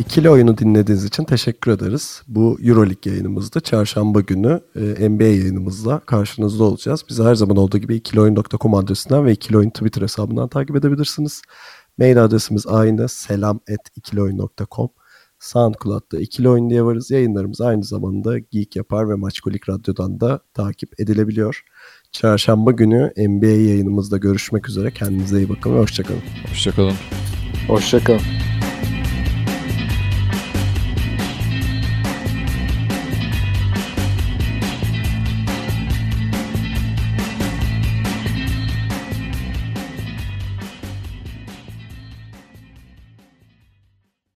İkili 0.09 0.29
oyunu 0.29 0.57
dinlediğiniz 0.57 1.05
için 1.05 1.23
teşekkür 1.23 1.71
ederiz. 1.71 2.21
Bu 2.27 2.57
Euroleague 2.63 3.11
yayınımızda 3.13 3.59
çarşamba 3.59 4.21
günü 4.21 4.61
e, 4.75 5.09
NBA 5.09 5.23
yayınımızla 5.23 5.99
karşınızda 5.99 6.63
olacağız. 6.63 7.03
Bizi 7.09 7.23
her 7.23 7.35
zaman 7.35 7.57
olduğu 7.57 7.77
gibi 7.77 7.95
ikilioyun.com 7.95 8.73
adresinden 8.73 9.25
ve 9.25 9.31
ikilioyun 9.31 9.69
Twitter 9.69 10.01
hesabından 10.01 10.49
takip 10.49 10.75
edebilirsiniz. 10.75 11.41
Mail 11.97 12.23
adresimiz 12.23 12.67
aynı 12.67 13.09
selam@ikilioyun.com. 13.09 14.89
SoundCloud'da 15.39 16.19
ikili 16.19 16.49
oyun 16.49 16.69
diye 16.69 16.83
varız. 16.83 17.11
Yayınlarımız 17.11 17.61
aynı 17.61 17.83
zamanda 17.83 18.39
Geek 18.39 18.75
Yapar 18.75 19.09
ve 19.09 19.15
Maçkolik 19.15 19.69
Radyo'dan 19.69 20.19
da 20.19 20.39
takip 20.53 20.99
edilebiliyor. 20.99 21.63
Çarşamba 22.11 22.71
günü 22.71 23.13
NBA 23.17 23.45
yayınımızda 23.45 24.17
görüşmek 24.17 24.69
üzere. 24.69 24.91
Kendinize 24.91 25.37
iyi 25.37 25.49
bakın 25.49 25.75
ve 25.75 25.79
hoşçakalın. 25.79 26.21
Hoşçakalın. 26.49 26.95
Hoşçakalın. 27.67 28.48